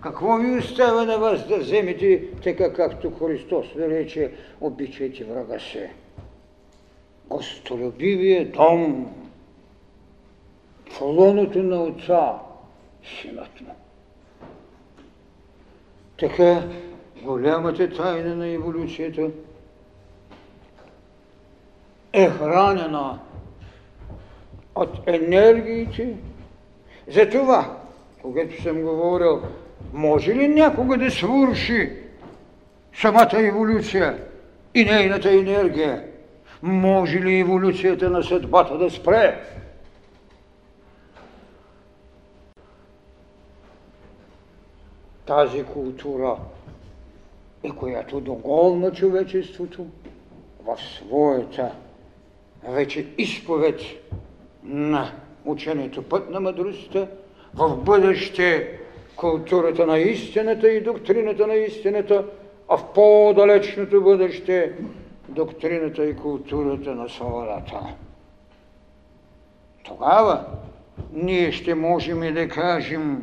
какво 0.01 0.37
ви 0.37 0.59
оставя 0.59 1.05
на 1.05 1.19
вас 1.19 1.49
да 1.49 1.59
вземете 1.59 2.31
така, 2.45 2.73
както 2.73 3.11
Христос 3.11 3.67
ви 3.77 3.89
рече, 3.89 4.33
обичайте 4.61 5.25
врага 5.25 5.59
си? 5.61 5.89
Гостолюбивия 7.27 8.53
дом 8.53 9.15
в 10.91 11.01
лоното 11.01 11.63
на 11.63 11.83
отца, 11.83 12.33
синът 13.21 13.61
му. 13.61 13.75
Така 16.19 16.63
голямата 17.23 17.91
тайна 17.91 18.37
на 18.37 18.49
еволюцията 18.49 19.31
е 22.13 22.31
хранена 22.31 23.19
от 24.75 25.09
енергиите. 25.09 26.17
Затова, 27.09 27.77
когато 28.23 28.63
съм 28.63 28.83
говорил, 28.83 29.43
може 29.93 30.35
ли 30.35 30.49
някога 30.49 30.99
да 30.99 31.11
свърши 31.11 31.93
самата 32.95 33.31
еволюция 33.35 34.25
и 34.75 34.85
нейната 34.85 35.31
енергия? 35.31 36.05
Може 36.63 37.21
ли 37.21 37.41
еволюцията 37.41 38.11
на 38.11 38.23
съдбата 38.23 38.79
да 38.79 38.91
спре? 38.91 39.45
Тази 45.27 45.65
култура 45.65 46.37
и 47.65 47.71
която 47.71 48.21
доголна 48.21 48.93
човечеството 48.93 49.87
в 50.67 50.77
своята 50.77 51.73
вече 52.69 53.07
изповед 53.19 53.81
на 54.65 55.13
учението 55.45 56.03
път 56.03 56.31
на 56.31 56.41
мъдростта, 56.41 57.07
в 57.55 57.77
бъдеще 57.77 58.79
културата 59.17 59.87
на 59.87 59.99
истината 59.99 60.73
и 60.73 60.81
доктрината 60.81 61.47
на 61.47 61.55
истината, 61.55 62.25
а 62.69 62.77
в 62.77 62.93
по-далечното 62.95 64.03
бъдеще 64.03 64.73
доктрината 65.29 66.05
и 66.05 66.17
културата 66.17 66.95
на 66.95 67.09
свободата. 67.09 67.81
Тогава 69.85 70.45
ние 71.13 71.53
ще 71.53 71.75
можем 71.75 72.35
да 72.35 72.49
кажем, 72.49 73.23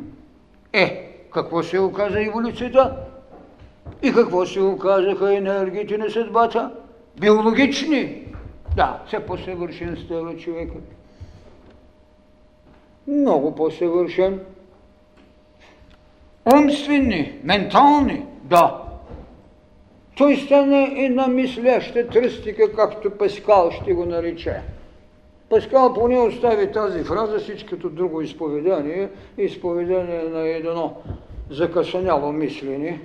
е, 0.72 1.12
какво 1.32 1.62
се 1.62 1.78
оказа 1.78 2.22
еволюцията? 2.22 2.96
И 4.02 4.12
какво 4.12 4.46
се 4.46 4.60
оказаха 4.60 5.36
енергиите 5.36 5.98
на 5.98 6.10
съдбата? 6.10 6.70
Биологични. 7.20 8.22
Да, 8.76 9.02
все 9.06 9.20
по-съвършен 9.20 9.96
става 10.04 10.36
човекът. 10.36 10.82
Много 13.06 13.54
по-съвършен. 13.54 14.40
Умствени, 16.54 17.40
ментални, 17.44 18.26
да. 18.44 18.82
Той 20.16 20.36
стане 20.36 20.94
една 20.96 21.26
мисляща 21.26 22.08
тръстика, 22.08 22.72
както 22.72 23.10
Паскал 23.10 23.70
ще 23.70 23.92
го 23.92 24.04
нарече. 24.04 24.60
Паскал 25.50 25.94
поне 25.94 26.18
остави 26.18 26.72
тази 26.72 27.04
фраза, 27.04 27.38
всичкото 27.38 27.90
друго 27.90 28.20
изповедание, 28.20 29.08
изповедание 29.38 30.22
на 30.22 30.48
едно 30.48 30.96
закъсаняло 31.50 32.32
мислене, 32.32 33.00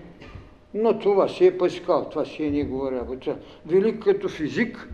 но 0.73 0.99
това 0.99 1.27
си 1.27 1.45
е 1.45 1.57
Паскал, 1.57 2.09
това 2.09 2.25
си 2.25 2.45
е 2.45 2.51
негова 2.51 2.91
работа. 2.91 3.35
Велик 3.65 4.03
като 4.03 4.29
физик 4.29 4.89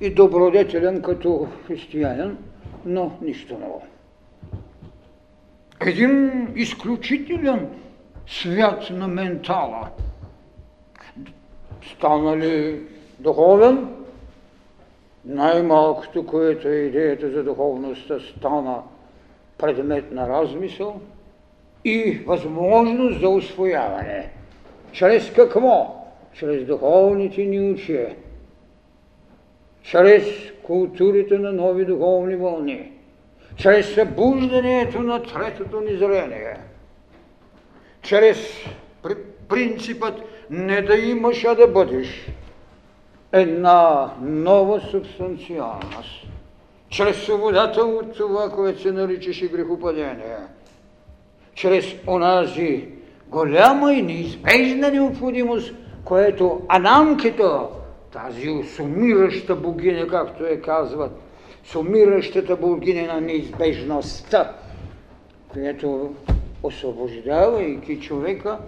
и 0.00 0.10
добродетелен 0.10 1.02
като 1.02 1.48
християнин, 1.66 2.36
но 2.84 3.18
нищо 3.22 3.58
ново. 3.58 3.82
Един 5.80 6.48
изключителен 6.56 7.68
свят 8.26 8.90
на 8.90 9.08
ментала. 9.08 9.88
Стана 11.82 12.36
ли 12.36 12.82
духовен? 13.18 13.88
Най-малкото, 15.24 16.26
което 16.26 16.68
е 16.68 16.74
идеята 16.74 17.30
за 17.30 17.44
духовността, 17.44 18.20
стана 18.20 18.82
предмет 19.58 20.12
на 20.12 20.28
размисъл 20.28 21.00
и 21.84 22.22
възможност 22.26 23.20
за 23.20 23.28
освояване. 23.28 24.37
Чрез 24.92 25.32
какво? 25.32 26.04
Чрез 26.32 26.64
духовните 26.64 27.42
ни 27.44 27.72
учия. 27.72 28.16
Чрез 29.82 30.24
културите 30.62 31.38
на 31.38 31.52
нови 31.52 31.84
духовни 31.84 32.36
вълни. 32.36 32.92
Чрез 33.56 33.94
събуждането 33.94 35.02
на 35.02 35.22
третото 35.22 35.80
ни 35.80 35.96
зрение. 35.96 36.56
Чрез 38.02 38.38
принципът 39.48 40.14
не 40.50 40.82
да 40.82 40.96
имаш, 40.96 41.44
а 41.44 41.54
да 41.54 41.66
бъдеш. 41.66 42.26
Една 43.32 44.12
нова 44.22 44.80
субстанциалност. 44.80 46.26
Чрез 46.88 47.22
свободата 47.22 47.80
от 47.80 48.16
това, 48.16 48.50
което 48.50 48.80
се 48.80 48.92
наричаше 48.92 49.48
грехопадение. 49.48 50.36
Чрез 51.54 51.94
онази 52.06 52.97
голяма 53.30 53.92
и 53.94 54.02
неизбежна 54.02 54.90
необходимост, 54.90 55.74
което 56.04 56.60
Анамкито, 56.68 57.68
тази 58.12 58.62
сумираща 58.76 59.56
богиня, 59.56 60.06
както 60.06 60.44
я 60.44 60.62
казват, 60.62 61.10
сумиращата 61.64 62.56
богиня 62.56 63.06
на 63.14 63.20
неизбежността, 63.20 64.52
която 65.48 66.14
освобождавайки 66.62 68.00
човека, 68.00 68.58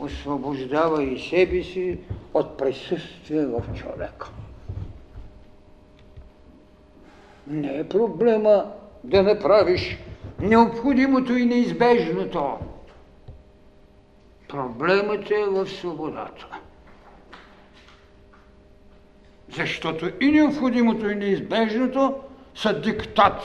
освобождава 0.00 1.04
и 1.04 1.18
себе 1.18 1.62
си 1.62 1.98
от 2.34 2.58
присъствие 2.58 3.46
в 3.46 3.62
човека. 3.74 4.30
Не 7.46 7.78
е 7.78 7.88
проблема 7.88 8.64
да 9.04 9.22
направиш 9.22 9.98
необходимото 10.40 11.36
и 11.36 11.46
неизбежното. 11.46 12.58
Проблемът 14.48 15.30
е 15.30 15.44
в 15.44 15.66
свободата. 15.66 16.46
Защото 19.50 20.10
и 20.20 20.30
необходимото, 20.30 21.10
и 21.10 21.14
неизбежното 21.14 22.14
са 22.54 22.80
диктат 22.80 23.42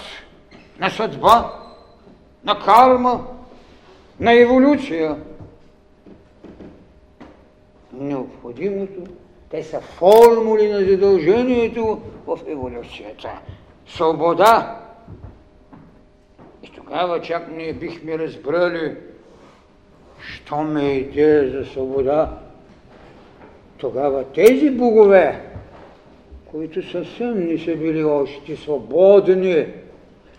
на 0.80 0.90
съдба, 0.90 1.60
на 2.44 2.60
карма, 2.60 3.28
на 4.20 4.34
еволюция. 4.34 5.18
Необходимото, 7.94 9.02
те 9.50 9.64
са 9.64 9.82
формули 9.82 10.68
на 10.68 10.86
задължението 10.86 12.02
в 12.28 12.40
еволюцията. 12.48 13.40
Свобода. 13.88 14.80
И 16.64 16.70
тогава 16.70 17.22
чак 17.22 17.52
ние 17.52 17.74
бихме 17.74 18.18
разбрали 18.18 18.98
що 20.28 20.58
ме 20.58 20.94
идея 20.94 21.52
за 21.52 21.66
свобода, 21.66 22.38
тогава 23.78 24.24
тези 24.24 24.70
богове, 24.70 25.42
които 26.52 26.92
съвсем 26.92 27.48
не 27.48 27.58
са 27.58 27.76
били 27.76 28.04
още 28.04 28.56
свободни, 28.56 29.66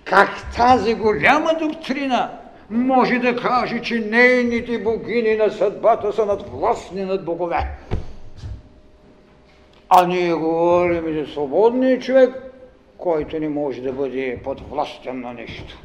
как 0.04 0.30
тази 0.56 0.94
голяма 0.94 1.50
доктрина 1.60 2.38
може 2.70 3.18
да 3.18 3.36
каже, 3.36 3.82
че 3.82 4.00
нейните 4.00 4.78
богини 4.78 5.36
на 5.36 5.50
съдбата 5.50 6.12
са 6.12 6.26
надвластни 6.26 7.04
над 7.04 7.24
богове? 7.24 7.66
А 9.88 10.06
ние 10.06 10.34
говорим 10.34 11.14
за 11.14 11.32
свободния 11.32 11.98
човек, 11.98 12.52
който 12.98 13.38
не 13.38 13.48
може 13.48 13.80
да 13.80 13.92
бъде 13.92 14.40
подвластен 14.44 15.20
на 15.20 15.32
нещо. 15.32 15.78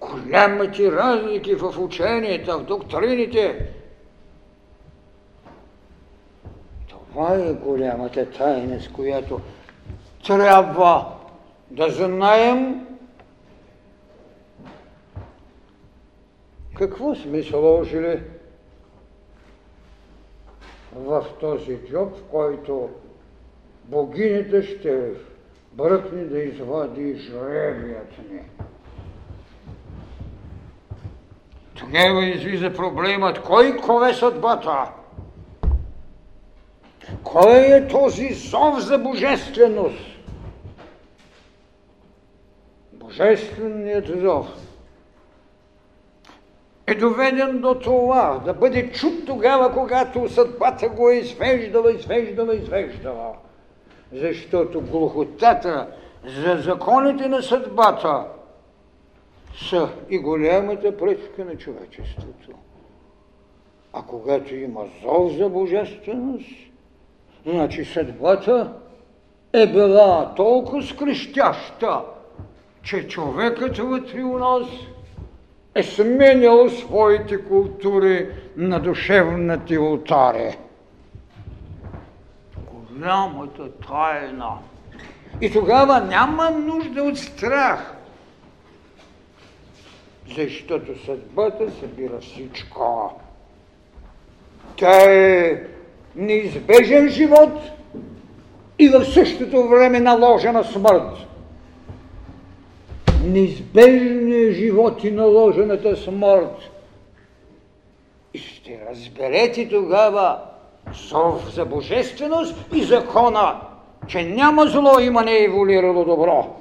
Голямите 0.00 0.92
разлики 0.92 1.54
в 1.54 1.78
ученията, 1.78 2.58
в 2.58 2.64
доктрините. 2.64 3.68
Това 6.88 7.34
е 7.34 7.52
голямата 7.52 8.30
тайна, 8.30 8.80
с 8.80 8.88
която 8.88 9.40
трябва 10.26 11.16
да 11.70 11.90
знаем 11.90 12.86
какво 16.78 17.14
сме 17.14 17.42
сложили 17.42 18.22
в 20.94 21.26
този 21.40 21.76
джоб, 21.76 22.16
в 22.16 22.22
който 22.30 22.90
богинята 23.84 24.62
ще 24.62 25.10
бръкне 25.72 26.24
да 26.24 26.38
извади 26.38 27.16
жребият 27.16 28.18
ни. 28.30 28.40
Тогава 31.78 32.24
излиза 32.24 32.72
проблемът, 32.72 33.42
кой 33.42 33.76
кове 33.76 34.14
съдбата? 34.14 34.90
Кой 37.24 37.58
е 37.58 37.88
този 37.88 38.34
зов 38.34 38.78
за 38.78 38.98
божественост? 38.98 40.04
Божественият 42.92 44.20
зов 44.20 44.46
е 46.86 46.94
доведен 46.94 47.60
до 47.60 47.74
това 47.74 48.40
да 48.44 48.54
бъде 48.54 48.92
чут 48.92 49.26
тогава, 49.26 49.72
когато 49.72 50.28
съдбата 50.28 50.88
го 50.88 51.10
е 51.10 51.14
извеждала, 51.14 51.92
извеждала, 51.92 52.54
извеждала. 52.54 53.34
Защото 54.12 54.80
глухотата 54.80 55.88
за 56.24 56.56
законите 56.56 57.28
на 57.28 57.42
съдбата 57.42 58.24
са 59.60 59.88
и 60.10 60.18
голямата 60.18 60.96
пречка 60.96 61.44
на 61.44 61.56
човечеството. 61.56 62.50
А 63.92 64.02
когато 64.02 64.54
има 64.54 64.80
зов 65.02 65.32
за 65.32 65.48
божественост, 65.48 66.48
значи 67.46 67.84
съдбата 67.84 68.72
е 69.52 69.66
била 69.66 70.34
толкова 70.34 70.82
скрещяща, 70.82 72.00
че 72.82 73.08
човекът 73.08 73.78
вътре 73.78 74.22
у 74.22 74.38
нас 74.38 74.66
е 75.74 75.82
сменял 75.82 76.68
своите 76.68 77.44
култури 77.44 78.28
на 78.56 78.80
душевните 78.80 79.76
алтари. 79.76 80.58
Голямата 82.72 83.72
тайна. 83.72 84.58
И 85.40 85.52
тогава 85.52 86.00
няма 86.00 86.50
нужда 86.50 87.02
от 87.02 87.18
страх, 87.18 87.97
защото 90.36 91.04
съдбата 91.04 91.70
събира 91.80 92.20
всичко. 92.20 93.20
Тя 94.76 95.12
е 95.12 95.62
неизбежен 96.16 97.08
живот 97.08 97.60
и 98.78 98.88
в 98.88 99.04
същото 99.04 99.68
време 99.68 100.00
наложена 100.00 100.64
смърт 100.64 101.28
неизбежния 103.28 104.52
живот 104.52 105.04
и 105.04 105.10
наложената 105.10 105.96
смърт. 105.96 106.70
И 108.34 108.38
ще 108.38 108.80
разберете 108.90 109.68
тогава 109.68 110.38
зов 111.08 111.54
за 111.54 111.64
божественост 111.64 112.54
и 112.74 112.82
закона, 112.82 113.60
че 114.06 114.24
няма 114.24 114.66
зло, 114.66 115.00
има 115.00 115.22
не 115.22 115.44
еволирало 115.44 116.04
добро. 116.04 116.56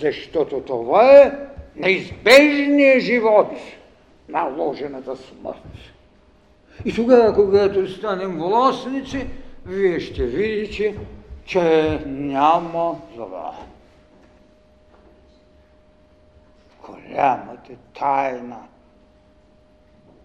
Защото 0.00 0.60
това 0.60 1.16
е 1.18 1.32
неизбежният 1.76 3.00
живот, 3.00 3.50
наложената 4.28 5.16
смърт. 5.16 5.92
И 6.84 6.94
тогава, 6.94 7.34
когато 7.34 7.88
станем 7.88 8.38
властници, 8.38 9.26
вие 9.66 10.00
ще 10.00 10.26
видите, 10.26 10.96
че 11.44 11.60
няма 12.06 13.00
зло. 13.16 13.52
голямата 16.86 17.72
тайна 17.98 18.58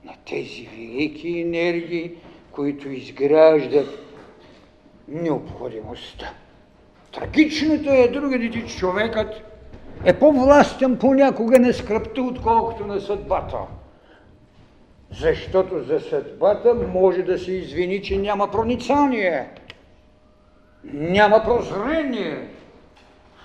на 0.05 0.13
тези 0.29 0.67
велики 0.71 1.39
енергии, 1.39 2.11
които 2.51 2.89
изграждат 2.89 3.99
необходимостта. 5.07 6.33
Трагичното 7.13 7.89
е 7.89 8.07
другите, 8.07 8.51
че 8.51 8.77
човекът 8.77 9.46
е 10.05 10.13
по-властен 10.13 10.97
понякога 10.97 11.59
на 11.59 11.73
скръпта, 11.73 12.21
отколкото 12.21 12.87
на 12.87 13.01
съдбата. 13.01 13.57
Защото 15.11 15.83
за 15.83 15.99
съдбата 15.99 16.75
може 16.93 17.21
да 17.21 17.39
се 17.39 17.51
извини, 17.51 18.01
че 18.01 18.17
няма 18.17 18.51
проницание, 18.51 19.47
няма 20.93 21.43
прозрение, 21.43 22.47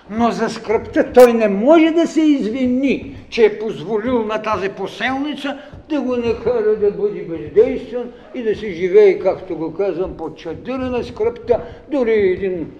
но 0.09 0.31
за 0.31 0.49
скръпта 0.49 1.13
той 1.13 1.33
не 1.33 1.47
може 1.47 1.91
да 1.91 2.07
се 2.07 2.21
извини, 2.21 3.15
че 3.29 3.45
е 3.45 3.59
позволил 3.59 4.25
на 4.25 4.41
тази 4.41 4.69
поселница 4.69 5.57
да 5.89 6.01
го 6.01 6.15
накара 6.15 6.75
да 6.75 6.91
бъде 6.91 7.21
бездействен 7.21 8.11
и 8.35 8.43
да 8.43 8.55
се 8.55 8.69
живее, 8.69 9.19
както 9.19 9.57
го 9.57 9.73
казвам, 9.73 10.17
под 10.17 10.37
чадъра 10.37 10.89
на 10.89 11.03
скръпта, 11.03 11.61
дори 11.91 12.11
един 12.11 12.71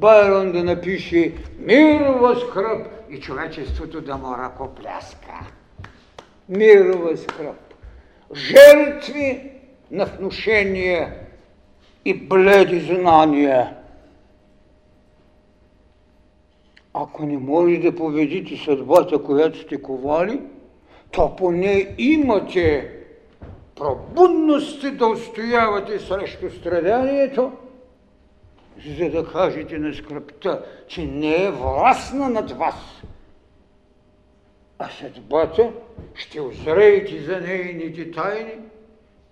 Байрон 0.00 0.52
да 0.52 0.64
напише 0.64 1.32
мирова 1.58 2.36
скръп 2.40 2.86
и 3.10 3.20
човечеството 3.20 4.00
да 4.00 4.16
му 4.16 4.36
ръкопляска. 4.38 5.46
Мирова 6.48 7.16
скръп. 7.16 7.74
Жертви 8.34 9.52
на 9.90 10.04
внушение 10.04 11.12
и 12.04 12.14
бледи 12.14 12.80
знания– 12.80 13.76
Ако 16.94 17.26
не 17.26 17.38
може 17.38 17.76
да 17.76 17.94
победите 17.94 18.56
съдбата, 18.56 19.22
която 19.22 19.58
сте 19.58 19.82
ковали, 19.82 20.40
то 21.10 21.36
поне 21.36 21.94
имате 21.98 22.90
пробудности 23.76 24.90
да 24.90 25.06
устоявате 25.06 25.98
срещу 25.98 26.50
страданието, 26.50 27.52
за 28.86 29.10
да 29.10 29.32
кажете 29.32 29.78
на 29.78 29.94
скръпта, 29.94 30.64
че 30.88 31.06
не 31.06 31.44
е 31.44 31.50
властна 31.50 32.28
над 32.28 32.50
вас. 32.50 33.02
А 34.78 34.88
съдбата 34.88 35.72
ще 36.14 36.40
озреете 36.40 37.20
за 37.20 37.40
нейните 37.40 38.10
тайни 38.10 38.54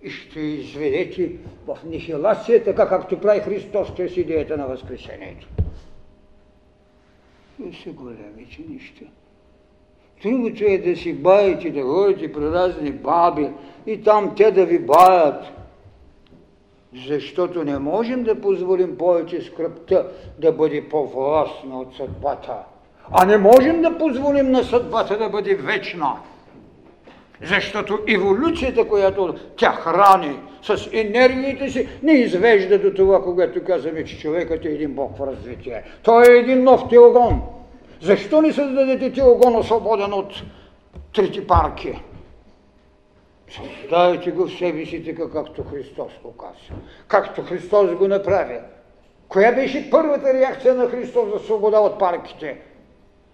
и 0.03 0.09
ще 0.09 0.39
изведете 0.39 1.31
в 1.67 1.77
нихилация, 1.85 2.63
така 2.63 2.89
както 2.89 3.19
прави 3.19 3.39
Христос 3.39 3.93
чрез 3.95 4.17
идеята 4.17 4.57
на 4.57 4.67
Възкресението 4.67 5.47
не 7.59 7.73
са 7.73 7.89
големите 7.89 8.63
неща. 8.69 9.05
Другото 10.21 10.63
е 10.67 10.77
да 10.77 10.95
си 10.95 11.13
баите, 11.13 11.71
да 11.71 11.81
ходите 11.81 12.33
при 12.33 12.41
разни 12.41 12.91
баби 12.91 13.49
и 13.85 14.03
там 14.03 14.35
те 14.37 14.51
да 14.51 14.65
ви 14.65 14.79
баят. 14.79 15.45
Защото 17.07 17.63
не 17.63 17.79
можем 17.79 18.23
да 18.23 18.41
позволим 18.41 18.97
повече 18.97 19.41
скръпта 19.41 20.07
да 20.39 20.51
бъде 20.51 20.89
по-властна 20.89 21.79
от 21.79 21.95
съдбата. 21.95 22.53
А 23.11 23.25
не 23.25 23.37
можем 23.37 23.81
да 23.81 23.97
позволим 23.97 24.51
на 24.51 24.63
съдбата 24.63 25.17
да 25.17 25.29
бъде 25.29 25.55
вечна. 25.55 26.13
Защото 27.41 27.99
еволюцията, 28.07 28.87
която 28.87 29.35
тя 29.55 29.71
храни 29.71 30.35
с 30.61 30.89
енергиите 30.93 31.69
си, 31.69 31.87
не 32.03 32.13
извежда 32.13 32.79
до 32.79 32.93
това, 32.93 33.23
когато 33.23 33.63
казваме, 33.63 34.05
че 34.05 34.19
човекът 34.19 34.65
е 34.65 34.69
един 34.69 34.93
бог 34.93 35.17
в 35.17 35.27
развитие. 35.27 35.83
Той 36.03 36.23
е 36.23 36.39
един 36.39 36.63
нов 36.63 36.89
теогон. 36.89 37.41
Защо 38.01 38.41
не 38.41 38.53
създадете 38.53 39.13
теогона 39.13 39.63
свободен 39.63 40.13
от 40.13 40.33
трети 41.15 41.47
парки? 41.47 41.99
Създайте 43.51 44.31
го 44.31 44.47
в 44.47 44.57
себе 44.57 44.85
си 44.85 45.05
така, 45.05 45.31
както 45.31 45.63
Христос 45.63 46.11
го 46.23 46.37
казва. 46.37 46.75
Както 47.07 47.41
Христос 47.41 47.95
го 47.95 48.07
направи. 48.07 48.59
Коя 49.27 49.51
беше 49.51 49.89
първата 49.91 50.33
реакция 50.33 50.75
на 50.75 50.87
Христос 50.89 51.29
за 51.33 51.39
свобода 51.39 51.79
от 51.79 51.99
парките? 51.99 52.61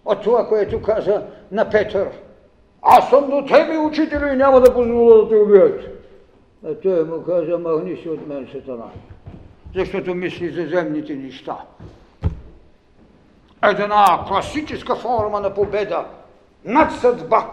От 0.05 0.21
това, 0.21 0.47
което 0.47 0.81
каза 0.81 1.23
на 1.51 1.69
Петър– 1.69 2.09
аз 2.87 3.09
съм 3.09 3.29
до 3.29 3.45
тебе, 3.45 3.77
учителю, 3.77 4.27
и 4.27 4.35
няма 4.35 4.61
да 4.61 4.73
позволя 4.73 5.15
да 5.15 5.29
те 5.29 5.35
убият. 5.35 5.81
А 6.65 6.75
той 6.75 7.03
му 7.03 7.23
каза, 7.23 7.57
махни 7.57 7.97
си 7.97 8.09
от 8.09 8.27
мен, 8.27 8.47
сатана, 8.51 8.85
защото 9.75 10.15
мисли 10.15 10.49
за 10.49 10.67
земните 10.67 11.15
неща. 11.15 11.57
Една 13.63 14.23
класическа 14.27 14.95
форма 14.95 15.39
на 15.39 15.53
победа 15.53 16.05
над 16.65 16.91
съдба. 16.91 17.51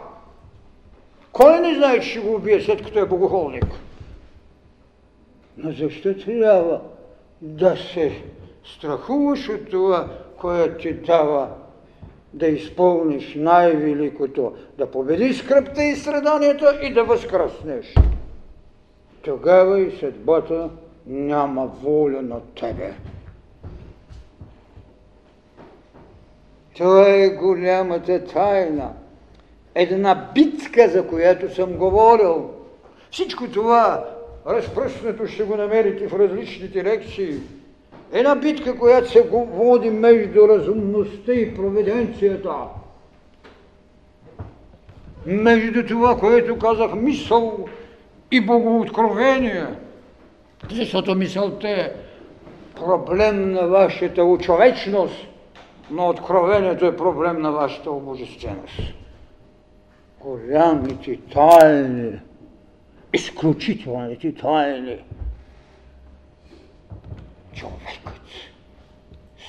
Кой 1.33 1.61
не 1.61 1.75
знае, 1.75 2.01
че 2.01 2.09
ще 2.09 2.21
го 2.21 2.35
убие 2.35 2.61
след 2.61 2.83
като 2.83 2.99
е 2.99 3.07
богохолник? 3.07 3.67
Но 5.57 5.73
защо 5.73 6.15
трябва 6.15 6.81
да 7.41 7.77
се 7.77 8.23
страхуваш 8.65 9.49
от 9.49 9.71
това, 9.71 10.09
която 10.41 10.83
ти 10.83 10.93
дава 10.93 11.49
да 12.33 12.47
изпълниш 12.47 13.35
най-великото, 13.37 14.53
да 14.79 14.91
победиш 14.91 15.39
скръпта 15.39 15.85
и 15.85 15.97
страданията 15.97 16.79
и 16.83 16.93
да 16.93 17.05
възкръснеш. 17.05 17.95
Тогава 19.23 19.81
и 19.81 19.99
съдбата 19.99 20.71
няма 21.07 21.67
воля 21.67 22.23
на 22.23 22.41
тебе. 22.61 22.95
Това 26.77 27.09
е 27.09 27.29
голямата 27.29 28.25
тайна. 28.25 28.93
Една 29.75 30.31
битка, 30.35 30.89
за 30.89 31.07
която 31.07 31.55
съм 31.55 31.73
говорил. 31.73 32.51
Всичко 33.11 33.49
това 33.49 34.05
разпръснато 34.47 35.27
ще 35.27 35.43
го 35.43 35.57
намерите 35.57 36.09
в 36.09 36.19
различните 36.19 36.85
лекции. 36.85 37.35
Една 38.13 38.35
битка, 38.35 38.79
която 38.79 39.11
се 39.11 39.23
води 39.31 39.91
между 39.91 40.49
разумността 40.49 41.33
и 41.33 41.55
проведенцията. 41.55 42.55
Между 45.27 45.87
това, 45.87 46.19
което 46.19 46.59
казах 46.59 46.95
мисъл 46.95 47.69
и 48.31 48.41
богооткровение. 48.41 49.67
Защото 50.71 51.15
мисълта 51.15 51.69
е 51.69 51.93
проблем 52.77 53.53
на 53.53 53.69
вашата 53.69 54.25
учовечност, 54.25 55.27
но 55.91 56.09
откровението 56.09 56.87
е 56.87 56.97
проблем 56.97 57.41
на 57.41 57.53
вашата 57.53 57.91
обожественост. 57.91 59.02
Голямите 60.25 61.21
тайни, 61.33 62.21
изключителните 63.13 64.35
тайни– 64.35 65.05
човекът. 67.55 68.21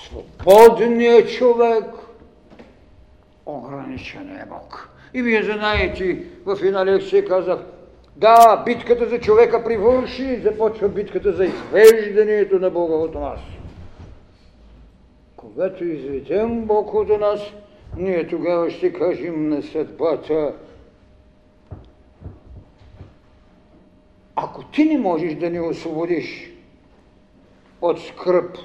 Свободният 0.05 1.29
човек, 1.29 1.85
ограничен 3.45 4.37
е 4.37 4.45
Бог. 4.49 4.89
И 5.13 5.21
вие 5.21 5.43
знаете, 5.43 6.23
в 6.45 6.57
една 6.63 6.85
лекция 6.85 7.25
казах, 7.25 7.59
да, 8.15 8.63
битката 8.65 9.09
за 9.09 9.19
човека 9.19 9.63
привърши, 9.63 10.41
започва 10.41 10.89
битката 10.89 11.33
за 11.33 11.45
извеждането 11.45 12.59
на 12.59 12.69
Бога 12.69 12.93
от 12.93 13.15
нас. 13.15 13.39
Когато 15.35 15.85
изведем 15.85 16.65
Бог 16.65 16.93
от 16.93 17.19
нас, 17.19 17.39
ние 17.97 18.27
тогава 18.27 18.71
ще 18.71 18.93
кажем 18.93 19.49
на 19.49 19.61
съдбата, 19.61 20.55
ако 24.35 24.63
ти 24.63 24.85
не 24.85 24.97
можеш 24.97 25.35
да 25.35 25.49
ни 25.49 25.59
освободиш, 25.59 26.53
от 27.81 28.01
скръп 28.01 28.57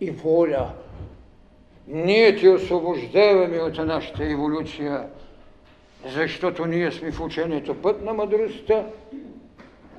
и 0.00 0.10
воля. 0.10 0.72
Ние 1.88 2.36
ти 2.36 2.48
освобождаваме 2.48 3.58
от 3.58 3.78
нашата 3.78 4.24
еволюция, 4.24 5.06
защото 6.06 6.66
ние 6.66 6.92
сме 6.92 7.12
в 7.12 7.20
учението 7.20 7.82
път 7.82 8.04
на 8.04 8.12
мъдростта, 8.12 8.86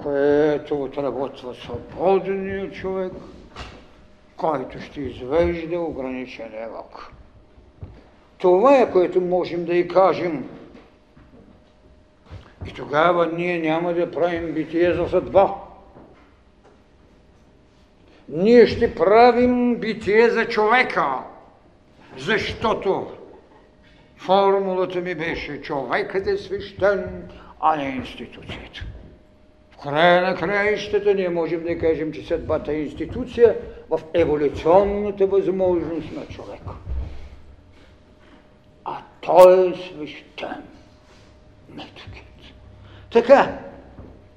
което 0.04 0.84
отработва 0.84 1.54
свободния 1.54 2.72
човек, 2.72 3.14
който 4.38 4.82
ще 4.82 5.02
извежда 5.02 5.80
ограничен 5.80 6.52
евок. 6.54 7.15
Това 8.46 8.82
е, 8.82 8.92
което 8.92 9.22
можем 9.22 9.66
да 9.66 9.76
и 9.76 9.88
кажем. 9.88 10.50
И 12.68 12.74
тогава 12.74 13.28
ние 13.38 13.60
няма 13.60 13.94
да 13.94 14.12
правим 14.12 14.54
битие 14.54 14.94
за 14.94 15.10
съдба 15.10 15.56
ние 18.30 18.68
ще 18.68 18.96
правим 18.96 19.76
битие 19.76 20.30
за 20.30 20.48
човека, 20.48 21.06
защото 22.18 23.08
формулата 24.18 25.02
ми 25.02 25.16
беше 25.16 25.62
човекът 25.62 26.28
е 26.28 26.38
свещен, 26.38 27.30
а 27.60 27.76
не 27.76 27.90
институцията. 27.90 28.84
В 29.72 29.78
края 29.78 30.22
на 30.22 30.36
краищата 30.36 31.14
ние 31.14 31.30
можем 31.30 31.64
да 31.64 31.80
кажем, 31.80 32.12
че 32.12 32.28
съдбата 32.28 32.72
е 32.72 32.82
институция 32.82 33.56
в 33.90 34.00
еволюционната 34.14 35.28
възможност 35.28 36.12
на 36.12 36.26
човека. 36.26 36.72
Той 39.26 39.70
е 39.70 39.74
свещен. 39.74 40.64
Не 41.76 41.86
Така, 43.12 43.60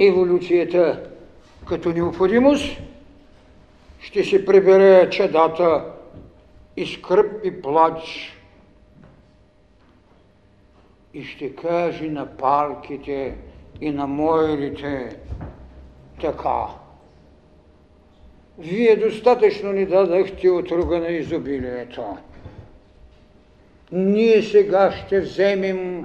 еволюцията 0.01 1.11
като 1.68 1.93
необходимост 1.93 2.80
ще 4.01 4.24
си 4.24 4.45
прибере 4.45 5.11
чедата 5.11 5.84
и 6.76 6.86
скръп 6.86 7.45
и 7.45 7.62
плач 7.62 8.34
и 11.14 11.24
ще 11.24 11.55
каже 11.55 12.05
на 12.05 12.36
парките 12.36 13.36
и 13.80 13.91
на 13.91 14.07
мойлите 14.07 15.16
така. 16.20 16.66
Вие 18.59 18.97
достатъчно 18.97 19.72
ни 19.72 19.86
дадахте 19.86 20.51
от 20.51 20.70
на 20.70 21.09
изобилието. 21.09 22.16
Ние 23.93 24.43
сега 24.43 24.93
ще 24.93 25.20
вземем 25.20 26.05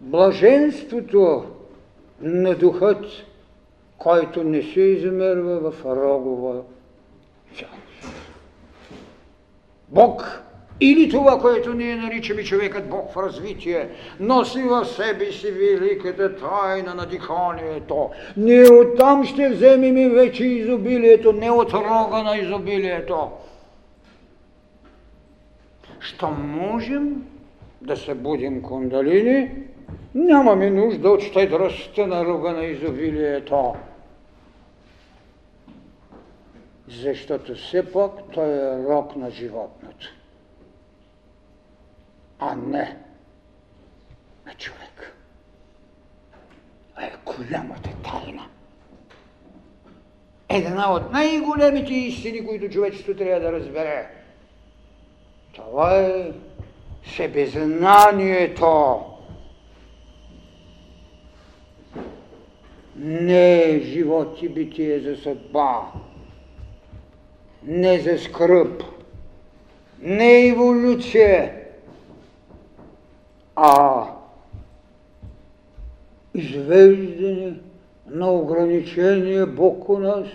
блаженството 0.00 1.44
на 2.20 2.54
духът, 2.54 3.04
който 3.98 4.44
не 4.44 4.62
се 4.62 4.80
измерва 4.80 5.70
в 5.70 5.84
рогова 5.84 6.60
цялост. 7.56 8.22
Бог 9.88 10.42
или 10.80 11.08
това, 11.08 11.38
което 11.38 11.74
ние 11.74 11.96
наричаме 11.96 12.44
човекът 12.44 12.88
Бог 12.88 13.12
в 13.12 13.16
развитие, 13.16 13.88
носи 14.20 14.62
в 14.62 14.84
себе 14.84 15.32
си 15.32 15.50
великата 15.50 16.36
тайна 16.36 16.94
на 16.94 17.06
диханието. 17.06 18.10
Ние 18.36 18.70
оттам 18.70 19.24
ще 19.24 19.48
вземем 19.48 20.10
вече 20.10 20.44
изобилието, 20.44 21.32
не 21.32 21.50
от 21.50 21.72
рога 21.72 22.22
на 22.22 22.36
изобилието. 22.36 23.30
Що 26.00 26.30
можем 26.30 27.26
да 27.80 27.96
събудим 27.96 28.62
кундалини, 28.62 29.50
нямаме 30.14 30.70
нужда 30.70 31.10
от 31.10 31.22
щедростта 31.22 32.06
на 32.06 32.24
рога 32.24 32.52
на 32.52 32.64
изобилието 32.64 33.74
защото 36.88 37.54
все 37.54 37.92
пак 37.92 38.12
той 38.32 38.48
е 38.48 38.84
рок 38.84 39.16
на 39.16 39.30
животното, 39.30 40.06
а 42.38 42.54
не 42.54 42.96
на 44.46 44.54
човек. 44.54 45.16
А 46.94 47.04
е 47.04 47.12
голямата 47.24 47.90
тайна. 48.04 48.46
Една 50.48 50.92
от 50.92 51.12
най-големите 51.12 51.94
истини, 51.94 52.46
които 52.46 52.70
човечеството 52.70 53.18
трябва 53.18 53.40
да 53.40 53.52
разбере. 53.52 54.21
Това 55.52 55.98
е 55.98 56.32
себезнанието. 57.16 59.00
Не 62.96 63.62
е 63.62 63.80
живот 63.80 64.42
и 64.42 64.48
битие 64.48 65.00
за 65.00 65.16
съдба. 65.16 65.92
Не 67.64 67.98
за 67.98 68.18
скръп, 68.18 68.82
не 70.00 70.46
еволюция, 70.46 71.62
а 73.56 74.06
извеждане 76.34 77.54
на 78.06 78.30
ограничения 78.32 79.46
Бог 79.46 79.88
у 79.88 79.98
нас, 79.98 80.26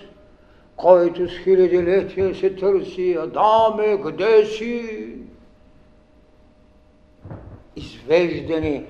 който 0.78 1.30
с 1.30 1.38
хилядилетия 1.38 2.36
се 2.36 2.56
търси, 2.56 3.18
Адаме, 3.20 4.02
къде 4.04 4.46
си? 4.46 5.10
Извеждане. 7.76 8.84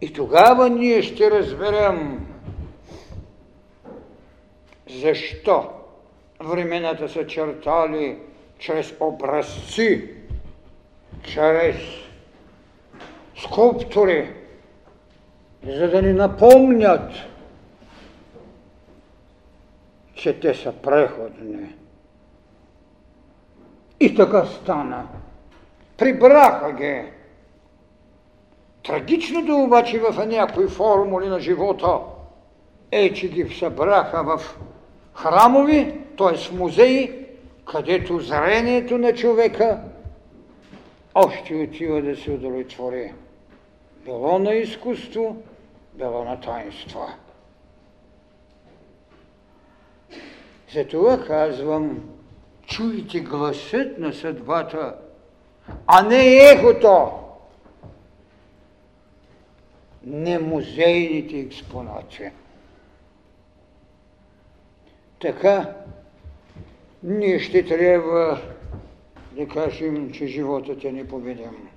И 0.00 0.12
тогава 0.12 0.70
ние 0.70 1.02
ще 1.02 1.30
разберем 1.30 2.26
защо 4.90 5.68
времената 6.40 7.08
са 7.08 7.26
чертали 7.26 8.18
чрез 8.58 8.94
образци, 9.00 10.10
чрез 11.22 11.76
скулптури, 13.36 14.30
за 15.66 15.90
да 15.90 16.02
ни 16.02 16.12
напомнят, 16.12 17.12
че 20.16 20.40
те 20.40 20.54
са 20.54 20.72
преходни. 20.72 21.74
И 24.00 24.14
така 24.14 24.44
стана. 24.44 25.06
Прибраха 25.98 26.72
ги. 26.72 27.02
Трагичното 28.86 29.56
обаче 29.56 29.98
в 29.98 30.26
някои 30.26 30.68
формули 30.68 31.28
на 31.28 31.40
живота 31.40 31.98
е, 32.90 33.12
че 33.12 33.28
ги 33.28 33.54
събраха 33.54 34.24
в 34.24 34.58
храмови 35.14 36.00
т.е. 36.18 36.56
музей, 36.56 37.26
където 37.64 38.18
зрението 38.18 38.98
на 38.98 39.14
човека 39.14 39.80
още 41.14 41.54
отива 41.54 42.02
да 42.02 42.16
се 42.16 42.30
удовлетвори. 42.30 43.12
Било 44.04 44.38
на 44.38 44.54
изкуство, 44.54 45.36
било 45.94 46.24
на 46.24 46.40
таинство. 46.40 47.06
Затова 50.76 51.24
казвам, 51.24 52.08
чуйте 52.66 53.20
гласът 53.20 53.98
на 53.98 54.12
съдбата, 54.12 54.94
а 55.86 56.02
не 56.02 56.36
ехото, 56.36 57.10
не 60.04 60.38
музейните 60.38 61.38
експонати. 61.38 62.22
Така, 65.20 65.74
ние 67.02 67.38
ще 67.38 67.64
трябва 67.64 68.40
да 69.32 69.48
кажем, 69.48 70.12
че 70.12 70.26
животът 70.26 70.84
е 70.84 70.92
непобедим. 70.92 71.68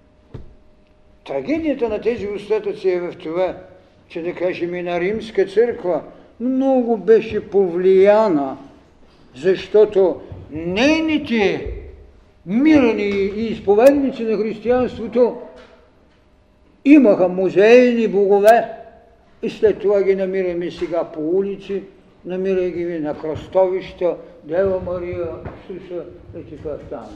Трагедията 1.25 1.89
на 1.89 2.01
тези 2.01 2.27
остатъци 2.27 2.89
е 2.89 2.99
в 2.99 3.17
това, 3.17 3.57
че 4.07 4.21
да 4.21 4.35
кажем 4.35 4.75
и 4.75 4.83
на 4.83 4.99
Римска 4.99 5.45
църква 5.45 6.03
много 6.39 6.97
беше 6.97 7.49
повлияна, 7.49 8.57
защото 9.36 10.21
нейните 10.51 11.73
мирни 12.45 13.03
и 13.03 13.47
изповедници 13.51 14.23
на 14.23 14.38
християнството 14.38 15.38
имаха 16.86 17.27
музейни 17.27 18.07
богове 18.07 18.69
и 19.41 19.49
след 19.49 19.80
това 19.80 20.03
ги 20.03 20.15
намираме 20.15 20.71
сега 20.71 21.03
по 21.03 21.19
улици, 21.19 21.84
намирай 22.25 22.71
ги 22.71 22.99
на 22.99 23.17
кръстовища, 23.17 24.15
Дева 24.43 24.80
Мария, 24.86 25.27
Исуса 25.69 26.03
и 26.38 26.55
така 26.55 26.77
там. 26.89 27.07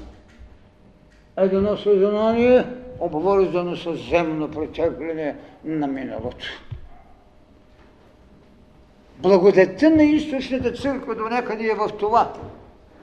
Едно 1.38 1.78
съзнание 1.78 2.66
обвързано 3.00 3.76
с 3.76 3.96
земно 4.10 4.52
претегляне 4.52 5.36
на 5.66 5.88
миналото. 5.88 6.46
Благодетта 9.20 9.90
на 9.90 10.04
източната 10.04 10.74
църква 10.74 11.16
до 11.16 11.24
някъде 11.24 11.64
е 11.64 11.76
в 11.76 11.90
това, 12.00 12.34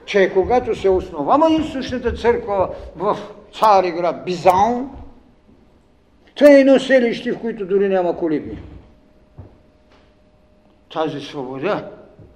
че 0.05 0.33
когато 0.33 0.75
се 0.75 0.89
основава 0.89 1.51
източната 1.51 2.13
църква 2.13 2.69
в 2.95 3.17
Цариград, 3.53 4.25
Бизан, 4.25 4.89
това 6.35 6.51
е 6.51 6.59
едно 6.59 6.79
селище, 6.79 7.31
в 7.31 7.39
които 7.39 7.65
дори 7.65 7.89
няма 7.89 8.17
колиби. 8.17 8.57
Тази 10.93 11.19
свобода 11.19 11.91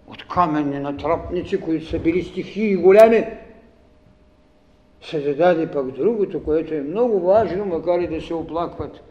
от 0.08 0.28
каменни 0.28 0.80
натрапници, 0.80 1.62
които 1.62 1.86
са 1.86 2.00
били 2.00 2.24
стихии 2.24 2.76
голями, 2.76 3.28
се 5.02 5.20
зададе 5.20 5.72
пък 5.72 5.92
другото, 5.92 6.44
което 6.44 6.74
е 6.74 6.82
много 6.82 7.20
важно, 7.20 7.66
макар 7.66 8.00
и 8.00 8.08
да 8.08 8.22
се 8.22 8.34
оплакват. 8.34 9.02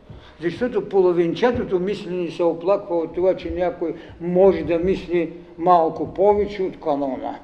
Защото 0.41 0.89
половинчатото 0.89 1.79
мислене 1.79 2.31
се 2.31 2.43
оплаква 2.43 2.97
от 2.97 3.15
това, 3.15 3.37
че 3.37 3.51
някой 3.51 3.95
може 4.21 4.63
да 4.63 4.79
мисли 4.79 5.33
малко 5.59 6.15
повече 6.15 6.63
от 6.63 6.81
канона. 6.81 7.39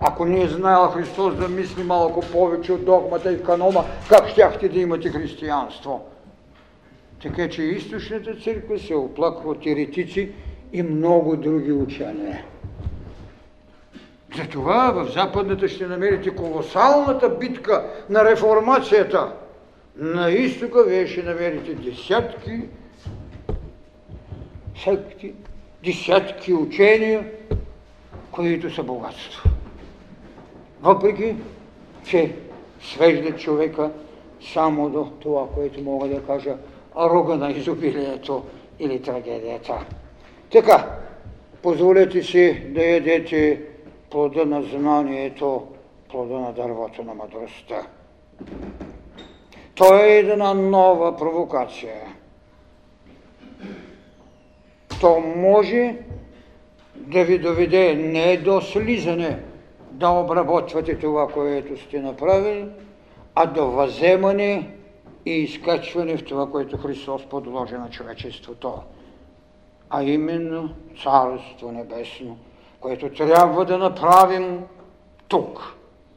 Ако 0.00 0.24
не 0.24 0.42
е 0.42 0.48
знаел 0.48 0.86
Христос 0.86 1.36
да 1.36 1.48
мисли 1.48 1.82
малко 1.82 2.20
повече 2.32 2.72
от 2.72 2.84
догмата 2.84 3.32
и 3.32 3.42
канома, 3.42 3.84
как 4.08 4.28
щяхте 4.28 4.68
да 4.68 4.78
имате 4.80 5.08
християнство? 5.08 6.00
Така 7.22 7.48
че 7.48 7.62
източната 7.62 8.34
църква 8.34 8.78
се 8.78 8.94
оплаква 8.94 9.50
от 9.50 9.66
еретици 9.66 10.32
и 10.72 10.82
много 10.82 11.36
други 11.36 11.72
учения. 11.72 12.44
Затова 14.36 14.90
в 14.90 15.12
Западната 15.12 15.68
ще 15.68 15.86
намерите 15.86 16.36
колосалната 16.36 17.28
битка 17.28 17.86
на 18.10 18.24
реформацията. 18.24 19.32
На 19.98 20.30
изтока 20.30 20.84
вие 20.84 21.06
ще 21.06 21.22
намерите 21.22 21.74
десятки 21.74 22.60
секти, 24.84 25.34
десятки 25.84 26.54
учения, 26.54 27.30
които 28.30 28.74
са 28.74 28.82
богатство. 28.82 29.50
Въпреки, 30.82 31.34
че 32.04 32.34
свеждат 32.80 33.40
човека 33.40 33.90
само 34.52 34.90
до 34.90 35.12
това, 35.20 35.48
което 35.54 35.82
мога 35.82 36.08
да 36.08 36.22
кажа, 36.22 36.56
рога 36.96 37.36
на 37.36 37.50
изобилието 37.50 38.44
или 38.78 39.02
трагедията. 39.02 39.86
Така, 40.52 40.98
позволете 41.62 42.22
си 42.22 42.62
да 42.68 42.84
ядете 42.84 43.62
плода 44.10 44.46
на 44.46 44.62
знанието, 44.62 45.66
плода 46.10 46.34
на 46.34 46.52
дървото 46.52 47.02
на 47.02 47.14
мъдростта. 47.14 47.86
То 49.76 49.94
е 49.94 50.08
една 50.08 50.54
нова 50.54 51.16
провокация. 51.16 51.94
То 55.00 55.20
може 55.20 55.96
да 56.94 57.24
ви 57.24 57.38
доведе 57.38 57.94
не 57.94 58.36
до 58.36 58.60
слизане, 58.60 59.42
да 59.90 60.08
обработвате 60.08 60.98
това, 60.98 61.28
което 61.28 61.80
сте 61.80 62.00
направили, 62.00 62.68
а 63.34 63.46
до 63.46 63.66
въземане 63.70 64.70
и 65.26 65.30
изкачване 65.30 66.16
в 66.16 66.24
това, 66.24 66.50
което 66.50 66.78
Христос 66.78 67.26
подложи 67.26 67.74
на 67.74 67.90
човечеството, 67.90 68.74
а 69.90 70.02
именно 70.02 70.74
Царство 71.02 71.72
Небесно– 71.72 72.38
което 72.86 73.10
трябва 73.10 73.64
да 73.64 73.78
направим 73.78 74.64
тук, 75.28 75.74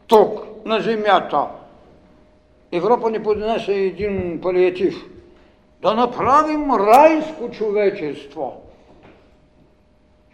тук, 0.07 0.45
на 0.65 0.79
земята. 0.79 1.47
Европа 2.71 3.11
ни 3.11 3.23
поднесе 3.23 3.73
един 3.73 4.39
палиатив. 4.41 4.95
Да 5.81 5.93
направим 5.93 6.71
райско 6.71 7.51
човечество. 7.51 8.61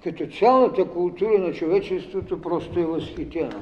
Като 0.03 0.27
цялата 0.27 0.85
култура 0.85 1.39
на 1.39 1.53
човечеството 1.53 2.41
просто 2.41 2.79
е 2.79 2.85
възхитена. 2.85 3.61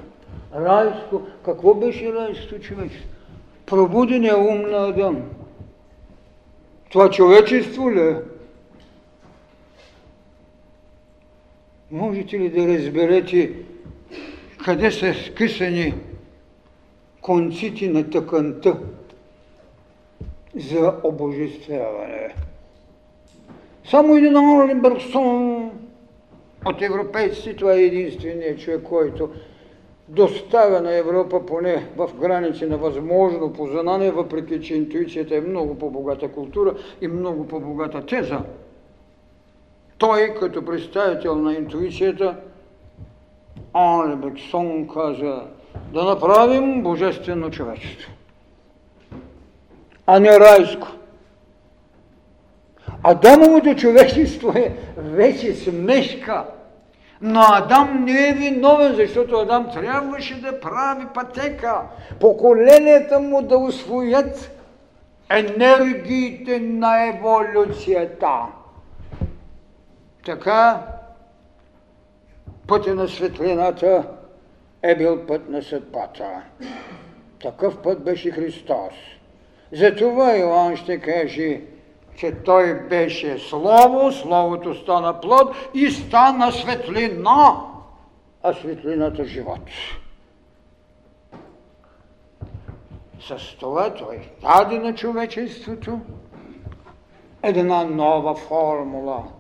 Райско, 0.56 1.22
какво 1.46 1.74
беше 1.74 2.14
райско 2.14 2.60
човечество? 2.60 3.10
Пробудения 3.66 4.38
ум 4.38 4.62
на 4.62 4.88
Адам. 4.88 5.22
Това 6.92 7.10
човечество 7.10 7.92
ли 7.92 8.02
е? 8.02 8.16
Можете 11.92 12.40
ли 12.40 12.50
да 12.50 12.78
разберете 12.78 13.52
къде 14.66 14.92
са 14.92 15.14
скъсани 15.14 15.94
конците 17.24 17.90
на 17.90 18.10
тъканта 18.10 18.78
за 20.56 20.94
обожествяване? 21.04 22.36
Само 23.90 24.16
един 24.16 24.38
Орли 24.38 24.76
Берсон 24.76 25.72
от 26.66 26.82
европейците, 26.82 27.56
това 27.56 27.74
е 27.74 27.82
единственият 27.82 28.60
човек, 28.60 28.84
който 28.84 29.30
доставя 30.08 30.82
на 30.82 30.96
Европа 30.96 31.46
поне 31.46 31.88
в 31.98 32.10
граници 32.20 32.66
на 32.66 32.78
възможно 32.78 33.54
познание, 33.54 34.12
въпреки 34.12 34.62
че 34.62 34.76
интуицията 34.76 35.36
е 35.36 35.42
много 35.42 35.80
по-богата 35.80 36.32
култура 36.32 36.76
и 37.02 37.08
много 37.08 37.48
по-богата 37.48 38.06
теза 38.06 38.40
той, 40.04 40.36
като 40.40 40.66
представител 40.66 41.36
на 41.36 41.54
интуицията, 41.54 42.36
Бексон 44.16 44.88
каза 44.88 45.42
да 45.94 46.04
направим 46.04 46.84
божествено 46.84 47.52
човечество, 47.52 48.12
а 50.08 50.20
не 50.20 50.40
райско. 50.40 50.88
Адамовото 53.04 53.76
човечество 53.76 54.50
е 54.56 54.76
вече 54.98 55.54
смешка, 55.54 56.46
но 57.22 57.42
Адам 57.52 58.04
не 58.04 58.30
е 58.30 58.34
виновен, 58.34 58.96
защото 58.96 59.36
Адам 59.36 59.72
трябваше 59.74 60.42
да 60.42 60.60
прави 60.60 61.06
пътека, 61.14 61.82
поколенията 62.20 63.20
му 63.20 63.42
да 63.42 63.58
усвоят 63.58 64.52
енергиите 65.30 66.60
на 66.60 67.08
еволюцията. 67.08 68.40
Така 70.26 70.82
пътя 72.68 72.96
на 72.96 73.08
светлината 73.08 74.04
е 74.84 74.96
бил 74.96 75.26
път 75.28 75.50
на 75.50 75.62
съдбата. 75.62 76.42
Такъв 77.42 77.82
път 77.82 78.04
беше 78.04 78.32
Христос. 78.32 78.94
Затова 79.72 80.38
Иоанн 80.38 80.76
ще 80.76 81.00
каже, 81.00 81.62
че 82.16 82.32
той 82.32 82.74
беше 82.74 83.40
Слово, 83.40 84.12
Словото 84.12 84.76
стана 84.76 85.22
плод 85.22 85.56
и 85.74 85.92
стана 85.92 86.52
светлина, 86.52 87.62
а 88.44 88.54
светлината 88.54 89.26
живот. 89.26 89.70
С 93.20 93.58
това 93.60 93.94
той 93.94 94.30
даде 94.42 94.80
на 94.80 94.96
човечеството 94.96 96.00
една 97.44 97.84
нова 97.84 98.36
формула– 98.36 99.24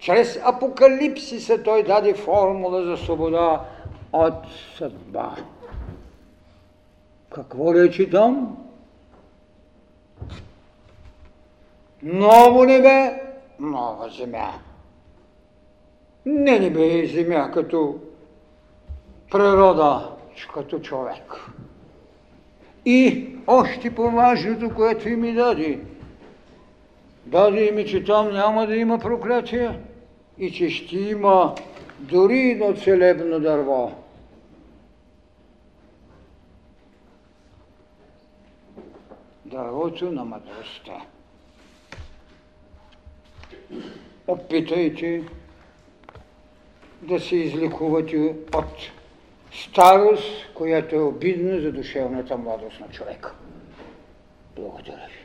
Чрез 0.00 0.40
апокалипсиса 0.44 1.62
той 1.62 1.82
даде 1.82 2.14
формула 2.14 2.84
за 2.84 2.96
свобода 2.96 3.64
от 4.12 4.34
съдба. 4.78 5.36
Какво 7.34 7.74
речи 7.74 8.10
там? 8.10 8.56
Ново 12.02 12.64
небе, 12.64 13.22
нова 13.60 14.08
земя. 14.08 14.52
Не 16.26 16.58
небе 16.58 16.84
и 16.84 17.06
земя 17.06 17.50
като 17.54 17.98
природа, 19.30 20.10
като 20.54 20.78
човек. 20.78 21.50
И 22.84 23.28
още 23.46 23.94
по-важното, 23.94 24.74
което 24.74 25.08
ми 25.08 25.34
даде, 25.34 25.80
даде 27.26 27.70
ми, 27.72 27.86
че 27.86 28.04
там 28.04 28.32
няма 28.32 28.66
да 28.66 28.76
има 28.76 28.98
проклятие 28.98 29.80
и 30.40 30.52
че 30.52 30.70
ще 30.70 30.96
има 30.98 31.54
дори 31.98 32.50
едно 32.50 32.76
целебно 32.76 33.40
дърво. 33.40 33.92
Дървото 39.44 40.12
на 40.12 40.24
мъдростта. 40.24 41.02
Опитайте 44.26 45.24
да 47.02 47.20
се 47.20 47.36
излекувате 47.36 48.34
от 48.54 48.90
старост, 49.52 50.54
която 50.54 50.96
е 50.96 51.02
обидна 51.02 51.60
за 51.60 51.72
душевната 51.72 52.36
младост 52.36 52.80
на 52.80 52.88
човека. 52.88 53.34
Благодаря 54.56 55.06
ви. 55.06 55.19